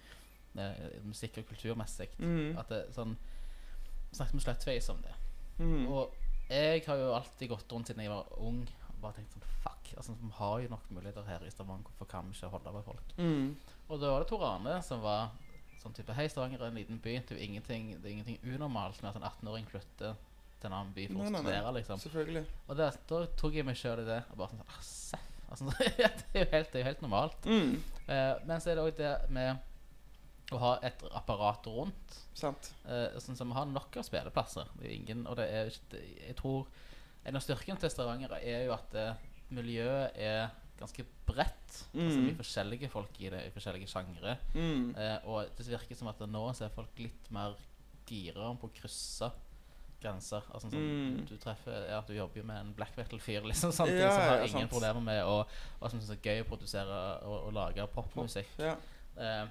[1.07, 2.09] musikk- og kulturmessig.
[2.19, 2.57] Mm.
[2.59, 3.17] At det sånn
[4.11, 5.13] Snakket med Slettveis om det.
[5.63, 5.85] Mm.
[5.87, 6.15] Og
[6.51, 8.65] jeg har jo alltid gått rundt siden jeg var ung
[9.03, 11.87] bare tenkte sånn Fuck, altså vi har jo nok muligheter her i Stavanger.
[11.89, 13.15] Hvorfor kan vi ikke holde med folk?
[13.17, 13.47] Mm.
[13.87, 15.31] Og da var det Tor Arne som var
[15.81, 17.17] sånn type Hei, Stavanger er en liten by.
[17.27, 20.19] Det er ingenting, det er ingenting unormalt med at en 18-åring flytter
[20.61, 21.73] til en annen by for Nei, å nei, nei.
[21.79, 22.01] liksom.
[22.03, 22.45] Selvfølgelig.
[22.67, 25.27] Og der, da tok jeg meg sjøl i det og bare sånn ah.
[25.51, 25.89] Altså, det,
[26.31, 27.49] er jo helt, det er jo helt normalt.
[27.49, 27.73] Mm.
[28.07, 32.15] Eh, men så er det òg det med å ha et apparat rundt.
[32.37, 32.71] Sant.
[32.87, 34.71] Eh, sånn som vi har nok av spilleplasser.
[34.79, 36.71] Det er ingen, og det er ikke Jeg tror
[37.25, 39.13] en av styrkene til Stavanger er jo at eh,
[39.53, 40.49] miljøet er
[40.79, 41.75] ganske bredt.
[41.93, 42.23] Altså Mm.
[42.25, 44.37] mye forskjellige folk i det, i forskjellige sjangre.
[44.55, 44.95] Mm.
[44.97, 47.53] Eh, og det virker som at nå så er folk litt mer
[48.09, 49.29] gira på å krysse
[50.01, 50.41] grenser.
[50.51, 51.25] Altså sånn, Mm.
[51.29, 53.71] Du treffer Ja, du jobber jo med en black metal-fyr, liksom.
[53.71, 54.71] sånn, Ja, som har ja, ingen sant.
[54.71, 55.45] problemer med å
[55.81, 58.47] Og som syns det er gøy å produsere og, og lage popmusikk.
[58.57, 58.75] Ja.
[59.17, 59.45] Eh,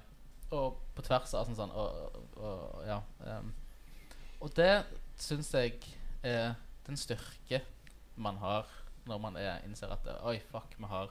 [0.51, 3.53] og på tvers av sånn sånn og, og, og ja Um,
[4.41, 4.83] Og det
[5.15, 5.79] syns jeg
[6.23, 6.55] er
[6.87, 7.61] den styrke
[8.21, 8.67] man har
[9.09, 11.09] når man er, innser at Oi, fuck, vi har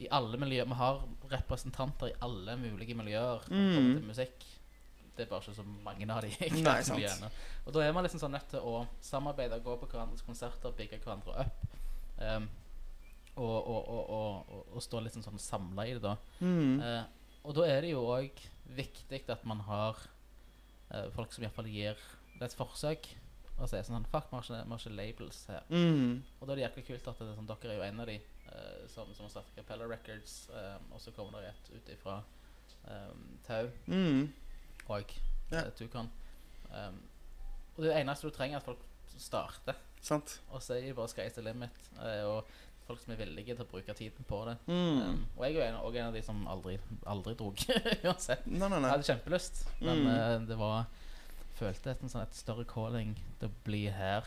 [0.00, 3.96] i alle miljøer Vi har representanter i alle mulige miljøer Mm.
[3.98, 4.46] til musikk.
[5.16, 6.30] Det er bare ikke så mange av de
[6.62, 7.08] Nei.
[7.66, 11.00] Og da er man liksom sånn nødt til å samarbeide, gå på hverandres konserter, bygge
[11.02, 11.66] hverandre opp.
[12.20, 12.48] Um,
[13.36, 16.16] og, og, og, og, og, og stå litt sånn, sånn samla i det, da.
[16.40, 16.80] Mm.
[16.80, 17.04] Uh,
[17.44, 18.40] og da er det jo òg
[18.76, 19.98] viktig at man har
[20.94, 22.00] uh, folk som iallfall gir
[22.38, 23.10] det et forsøk.
[23.60, 25.64] Og sier sånn Fuck, vi har ikke, labels her.
[25.68, 26.22] Mm.
[26.40, 28.06] Og da er det jækla kult at det er sånn, dere er jo en av
[28.08, 28.14] de
[28.48, 30.36] uh, som, som har startet Capella Records.
[30.54, 32.16] um, og så kommer det rett ut ifra
[32.88, 34.32] um, Tau Mm.
[34.88, 35.12] og
[35.52, 35.58] Ja.
[35.66, 36.08] eh, Tukan.
[36.72, 37.02] Um,
[37.76, 38.78] og det eneste du trenger, er at folk
[39.18, 39.74] starter.
[40.00, 40.40] Sant.
[40.50, 41.70] Og så er det bare sky's the limit.
[41.98, 42.44] Uh, og
[42.86, 44.56] folk som er villige til å bruke tiden på det.
[44.66, 45.02] Mm.
[45.04, 47.60] Um, og jeg er jo en, også en av de som aldri, aldri drog,
[48.08, 48.46] uansett.
[48.46, 50.86] Nei, nei, Jeg hadde kjempelyst, men eh, det var
[51.60, 54.24] Følte et, sånn, et større calling til å bli her.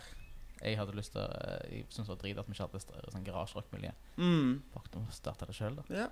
[0.63, 1.29] Jeg hadde lyst til å
[1.71, 3.91] Jeg syntes det var drit at vi ikke hadde st- sånn garasjerockmiljø.
[4.21, 4.51] Mm.
[4.73, 5.84] Fuck, må starte det sjøl, da.
[5.91, 6.05] Ja.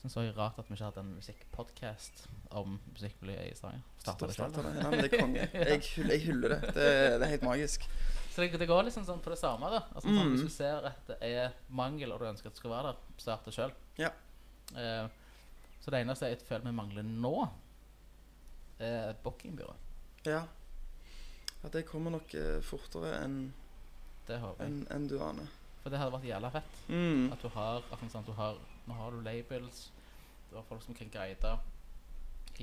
[0.00, 2.24] Syns det var rart at vi ikke hadde en musikkpodkast
[2.56, 3.84] om musikkmiljøet i Stavanger.
[4.02, 4.64] Starte det sjøl, det.
[4.80, 5.46] Men det er konge.
[5.70, 6.60] Jeg, jeg hyller det.
[6.76, 6.88] det.
[7.20, 7.86] Det er helt magisk.
[8.34, 9.80] Så det, det går liksom sånn på det samme, da.
[9.94, 10.34] Altså, sånn, Mm.
[10.34, 12.98] hvis du ser at det er mangel, og du ønsker at det skal være der,
[13.22, 13.72] start det sjøl.
[14.02, 14.10] Ja.
[14.76, 15.06] Eh,
[15.80, 17.32] så det eneste jeg føler vi mangler nå,
[18.80, 19.72] er et bookingbyrå.
[20.26, 20.42] Ja.
[21.62, 23.38] ja det kommer nok eh, fortere enn
[24.26, 24.72] Det håper jeg.
[24.72, 25.48] enn enn du aner.
[25.82, 26.78] For det hadde vært jævla fett.
[26.90, 27.28] Mm.
[27.32, 29.88] At du har at sånn, du har, Nå har du labels,
[30.50, 31.52] du har folk som kan guide,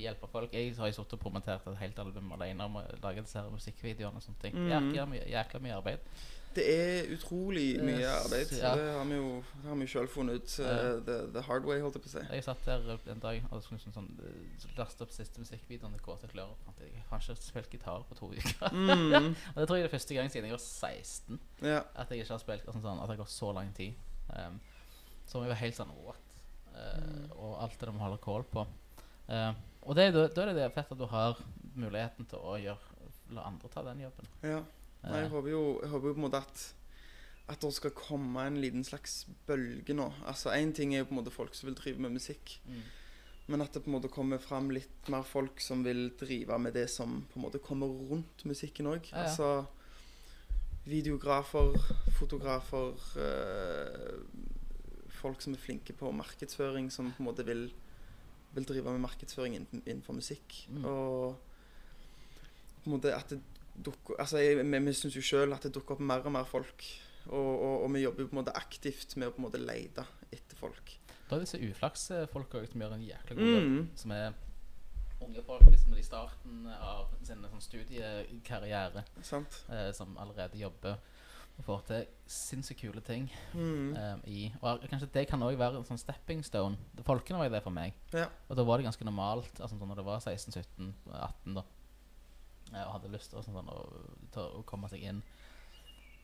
[0.02, 0.52] hjelpe folk.
[0.52, 4.16] Jeg har jo sittet og promotert et helt album alene om å lage disse musikkvideoene
[4.16, 4.54] og sånne ting.
[4.56, 4.70] Mm.
[4.72, 5.98] Jækla, mye, jækla mye arbeid.
[6.54, 8.52] Det er utrolig mye arbeid.
[8.62, 8.74] ja.
[8.78, 9.30] Det har vi jo
[9.62, 12.12] det har vi selv funnet ut Uh, the, the hard way, holdt jeg på å
[12.12, 12.22] si.
[12.30, 16.04] Jeg satt der en dag og skulle sånn, sånn, uh, laste opp siste musikkvideoen til
[16.06, 16.52] KT Klør.
[16.78, 18.70] Jeg har ikke spilt gitar på to uker.
[18.70, 19.34] Mm.
[19.54, 21.80] og det tror jeg er det første gang siden jeg var 16 Ja.
[21.94, 23.98] at jeg ikke har spilt sånn, sånn, At det har gått så lang tid.
[24.30, 24.60] Um,
[25.26, 26.22] så jeg var helt sånn what?
[26.70, 27.26] Uh, Mm.
[27.38, 28.62] Og alt det de holder kål på.
[29.28, 29.52] Uh,
[29.84, 31.38] og det, da da er det fett at du har
[31.74, 34.26] muligheten til å gjøre la andre ta den jobben.
[34.42, 34.62] ja.
[35.04, 36.60] Nei, jeg Uh, håper jo, jeg håper jo på en måte at
[37.52, 40.06] at det skal komme en liten slags bølge nå.
[40.24, 42.54] Altså Én ting er jo på en måte folk som vil drive med musikk.
[42.64, 42.82] mm.
[43.46, 46.72] Men at det på en måte kommer fram litt mer folk som vil drive med
[46.72, 49.10] det som på en måte kommer rundt musikken òg.
[49.12, 49.22] Ja, ja.
[49.28, 49.66] Altså
[50.86, 51.76] videografer,
[52.18, 54.18] fotografer øh,
[55.14, 57.72] Folk som er flinke på markedsføring, som på en måte vil,
[58.54, 60.60] vil drive med markedsføring innenfor, musikk.
[60.70, 60.84] Mm.
[60.84, 61.36] Og
[62.82, 63.40] på en måte at det
[63.74, 66.46] dukker Altså, jeg, vi, vi syns jo sjøl at det dukker opp mer og mer
[66.48, 66.86] folk.
[67.24, 69.62] Og, og, og vi jobber jo på en måte aktivt med å på en måte
[69.62, 70.98] lete etter folk.
[71.28, 73.70] Da er disse uflaksfolka som gjør en jækla god jobb.
[73.70, 73.86] Mm.
[73.96, 74.34] Som er
[75.24, 79.04] unge folk liksom i starten av sin sånn, studiekarriere.
[79.24, 79.62] Sant?
[79.72, 81.00] eh, som allerede jobber
[81.58, 83.28] og får til sinnssykt kule ting.
[83.54, 83.92] Mm.
[83.94, 86.76] Um, i, og kanskje det kan òg være en sånn stepping stone.
[87.06, 87.94] Folkene var jo det for meg.
[88.12, 88.26] Ja.
[88.48, 91.64] Og da var det ganske normalt altså sånn når det var 16-17-18 da
[92.74, 95.20] og hadde lyst til å, sånn, sånn, å, å komme seg inn.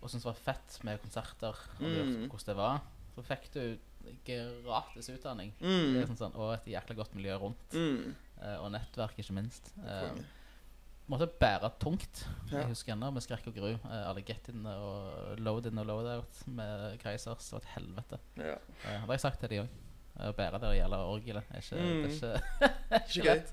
[0.00, 2.24] Og syntes det var fett med konserter og Mm.
[2.32, 2.80] hvordan det var.
[3.14, 3.62] Så fikk du
[4.24, 5.52] gratis utdanning.
[5.60, 6.00] Mm.
[6.08, 7.76] sånn, sånn, og et jækla godt miljø rundt.
[7.76, 8.16] Mm.
[8.40, 9.70] eh, og nettverk, ikke minst.
[9.76, 10.24] Konge.
[11.10, 12.22] Måtte bære tungt.
[12.52, 13.70] Jeg husker ennå med skrekk og gru.
[13.74, 17.48] Eh, alle get-in og load-in og load-out med Keisers.
[17.48, 18.20] Det var et helvete.
[18.38, 18.54] Ja.
[18.54, 19.76] Eh, det har jeg sagt til de òg.
[20.20, 21.52] Å bære det gjelder orgelet.
[21.54, 22.02] Er ikke, Mm.
[22.02, 23.52] Det er ikke, Ikke lett.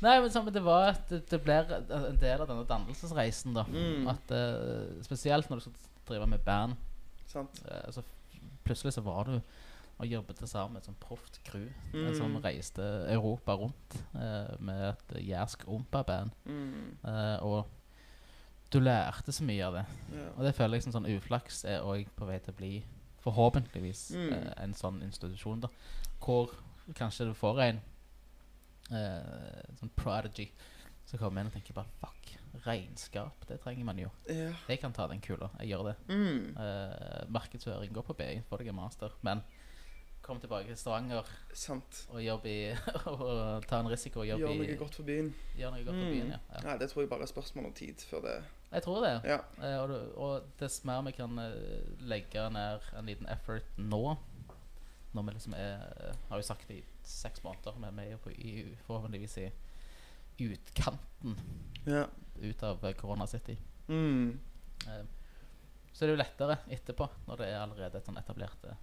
[0.00, 3.66] Nei, men sånn, det var det, det blir en del av denne dannelsesreisen, da.
[3.68, 4.06] Mm.
[4.08, 6.78] At uh, Spesielt når du skal drive med band.
[7.28, 7.60] Sant.
[7.66, 8.04] Uh, så
[8.64, 9.36] plutselig så var du
[10.00, 12.14] og jobbet sammen med et sånt proft crew Mm.
[12.16, 12.82] som reiste
[13.12, 16.30] Europa rundt eh, med et jærsk ompa-band.
[16.46, 16.96] Mm.
[17.04, 17.66] Eh, og
[18.72, 19.84] du lærte så mye av det.
[20.14, 20.28] Ja.
[20.36, 22.84] Og det føler jeg som sånn uflaks er òg på vei til å bli
[23.20, 24.32] forhåpentligvis Mm.
[24.32, 25.68] eh, en sånn institusjon, da.
[26.20, 26.50] Hvor
[26.94, 27.80] kanskje du får en
[28.90, 30.48] eh, sånn prodigy
[31.06, 32.32] som kommer inn og tenker bare Fuck,
[32.66, 34.08] regnskap, det trenger man jo.
[34.28, 34.52] Ja.
[34.68, 35.50] Jeg kan ta den kula.
[35.60, 35.96] Jeg gjør det.
[36.08, 36.56] Mm.
[36.56, 39.10] Eh, markedsføring, går på BI, får deg en master.
[39.22, 39.42] Men
[40.22, 42.04] kom tilbake til Stavanger Sant.
[42.12, 42.70] og jobbe i
[43.14, 45.30] Og ta en risiko og jobbe Gjør i noe godt for byen.
[45.58, 46.12] Gjør noe godt for Mm.
[46.14, 46.38] byen, ja.
[46.54, 46.60] ja.
[46.68, 48.34] Nei, det tror jeg bare er spørsmål om tid før det
[48.72, 49.14] Jeg tror det.
[49.26, 49.38] Ja.
[49.62, 54.02] Eh, og, og dess mer vi kan eh, legge ned en liten effort nå
[55.12, 58.12] Når vi liksom er eh, Har jo sagt det i seks måneder, men vi er
[58.14, 59.48] jo på, i, forhåpentligvis i
[60.40, 61.34] utkanten
[61.86, 62.04] ja.
[62.40, 63.56] ut av eh, Corona City.
[63.88, 64.38] Mm.
[64.86, 65.02] Eh,
[65.92, 68.76] så er det jo lettere etterpå, når det er allerede et sånn etablerte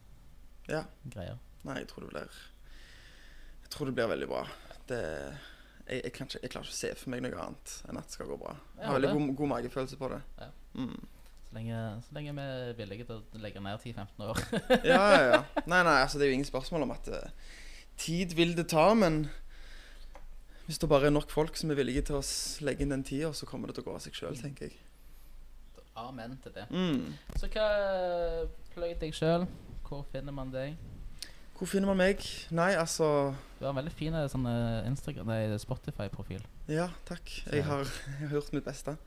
[0.68, 0.86] Ja.
[1.10, 1.38] greier.
[1.68, 2.40] Nei, jeg tror det blir
[3.64, 4.46] Jeg tror det blir veldig bra.
[4.88, 5.04] Det
[5.88, 8.18] jeg, jeg, ikke, jeg klarer ikke å se for meg noe annet enn at det
[8.18, 8.56] skal gå bra.
[8.76, 10.20] Jeg har veldig god, god magefølelse på det.
[10.42, 10.50] Ja.
[10.76, 10.98] Mm.
[11.48, 14.42] Så lenge, så lenge vi er villige til å legge ned 10-15 år.
[14.84, 15.38] Ja, ja, ja.
[15.72, 17.54] Nei, nei, altså det er jo ingen spørsmål om at uh,
[18.04, 19.30] tid vil det ta, men
[20.68, 22.26] hvis det bare er nok folk som er villige til å
[22.68, 24.76] legge inn den tida, så kommer det til å gå av seg sjøl, tenker jeg.
[25.98, 26.68] Amen til det.
[26.70, 27.16] Mm.
[27.40, 27.70] Så hva
[28.76, 29.48] pløy deg sjøl?
[29.88, 30.76] Hvor finner man deg?
[31.58, 32.22] Hvor finner man meg?
[32.54, 36.44] Nei, altså Du har en veldig fin eh, sånn, eh, nei, Spotify-profil.
[36.70, 37.32] Ja, takk.
[37.50, 37.88] Jeg har,
[38.20, 38.98] jeg har gjort mitt beste.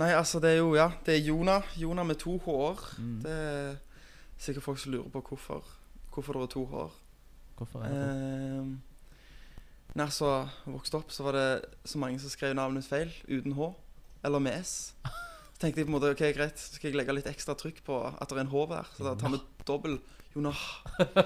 [0.00, 1.60] Nei, altså det er jo Ja, det er Jona.
[1.76, 2.80] Jona med to h-er.
[2.98, 3.18] Mm.
[3.22, 3.76] Det er
[4.40, 5.68] sikkert folk som lurer på hvorfor
[6.12, 6.96] Hvorfor det er to h-er.
[7.56, 8.08] Hvorfor er det?
[8.08, 8.92] Eh,
[9.94, 10.32] når jeg så
[10.72, 11.48] vokste opp, så var det
[11.84, 13.74] så mange som skrev navnet feil, uten H.
[14.24, 14.94] Eller med S.
[15.62, 18.00] Tenkte jeg på en måte, ok, greit, så skal jeg legge litt ekstra trykk på
[18.10, 18.88] at det er en H her.
[18.96, 19.38] Så da tar vi
[19.68, 20.00] dobbel
[20.34, 20.62] Jonah.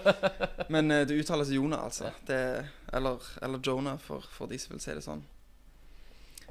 [0.74, 2.10] Men eh, det uttales Jonah, altså.
[2.28, 5.24] Det, eller, eller Jonah, for, for de som vil si det sånn.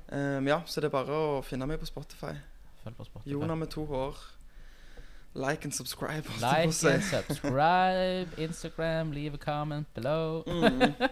[0.09, 2.33] Um, ja, så det er bare å finne meg på Spotify.
[2.81, 3.36] Følg på Spotify.
[3.36, 4.17] Jonah med to h-er.
[5.36, 6.25] Like and subscribe.
[6.41, 10.41] Like and subscribe, Instagram, leave a comment below.
[10.47, 10.95] Mm.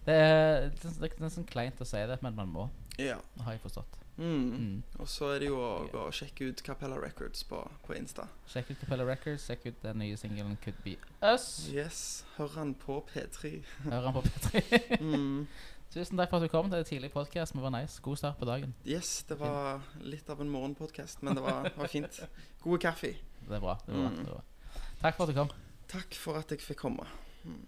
[0.00, 2.62] Det er, det er, det er sånn kleint å si det, men man må.
[2.96, 3.18] Ja.
[3.44, 3.99] Har jeg forstått.
[4.20, 4.50] Mm.
[4.52, 4.82] Mm.
[5.00, 8.26] Og så er det jo å gå og sjekke ut Capella Records på, på Insta.
[8.52, 11.46] Sjekk ut Capella Records, sjekk ut den nye singelen Could Be Us.
[11.72, 12.02] Yes,
[12.36, 13.54] hør han på P3.
[13.88, 14.64] Hør han på P3.
[15.00, 15.46] Mm.
[15.90, 16.68] Tusen takk for at du kom.
[16.70, 17.56] Det er en tidlig podkast.
[17.56, 17.98] Det var nice.
[18.04, 18.76] God start på dagen.
[18.86, 22.20] Yes, det var litt av en morgenpodkast, men det var, var fint.
[22.62, 23.16] Gode kaffe.
[23.40, 23.74] Det er bra.
[23.88, 24.14] Det var.
[24.14, 24.28] Mm.
[24.28, 24.84] Det.
[25.00, 25.50] Takk for at du kom.
[25.90, 27.08] Takk for at jeg fikk komme.
[27.42, 27.64] Mm.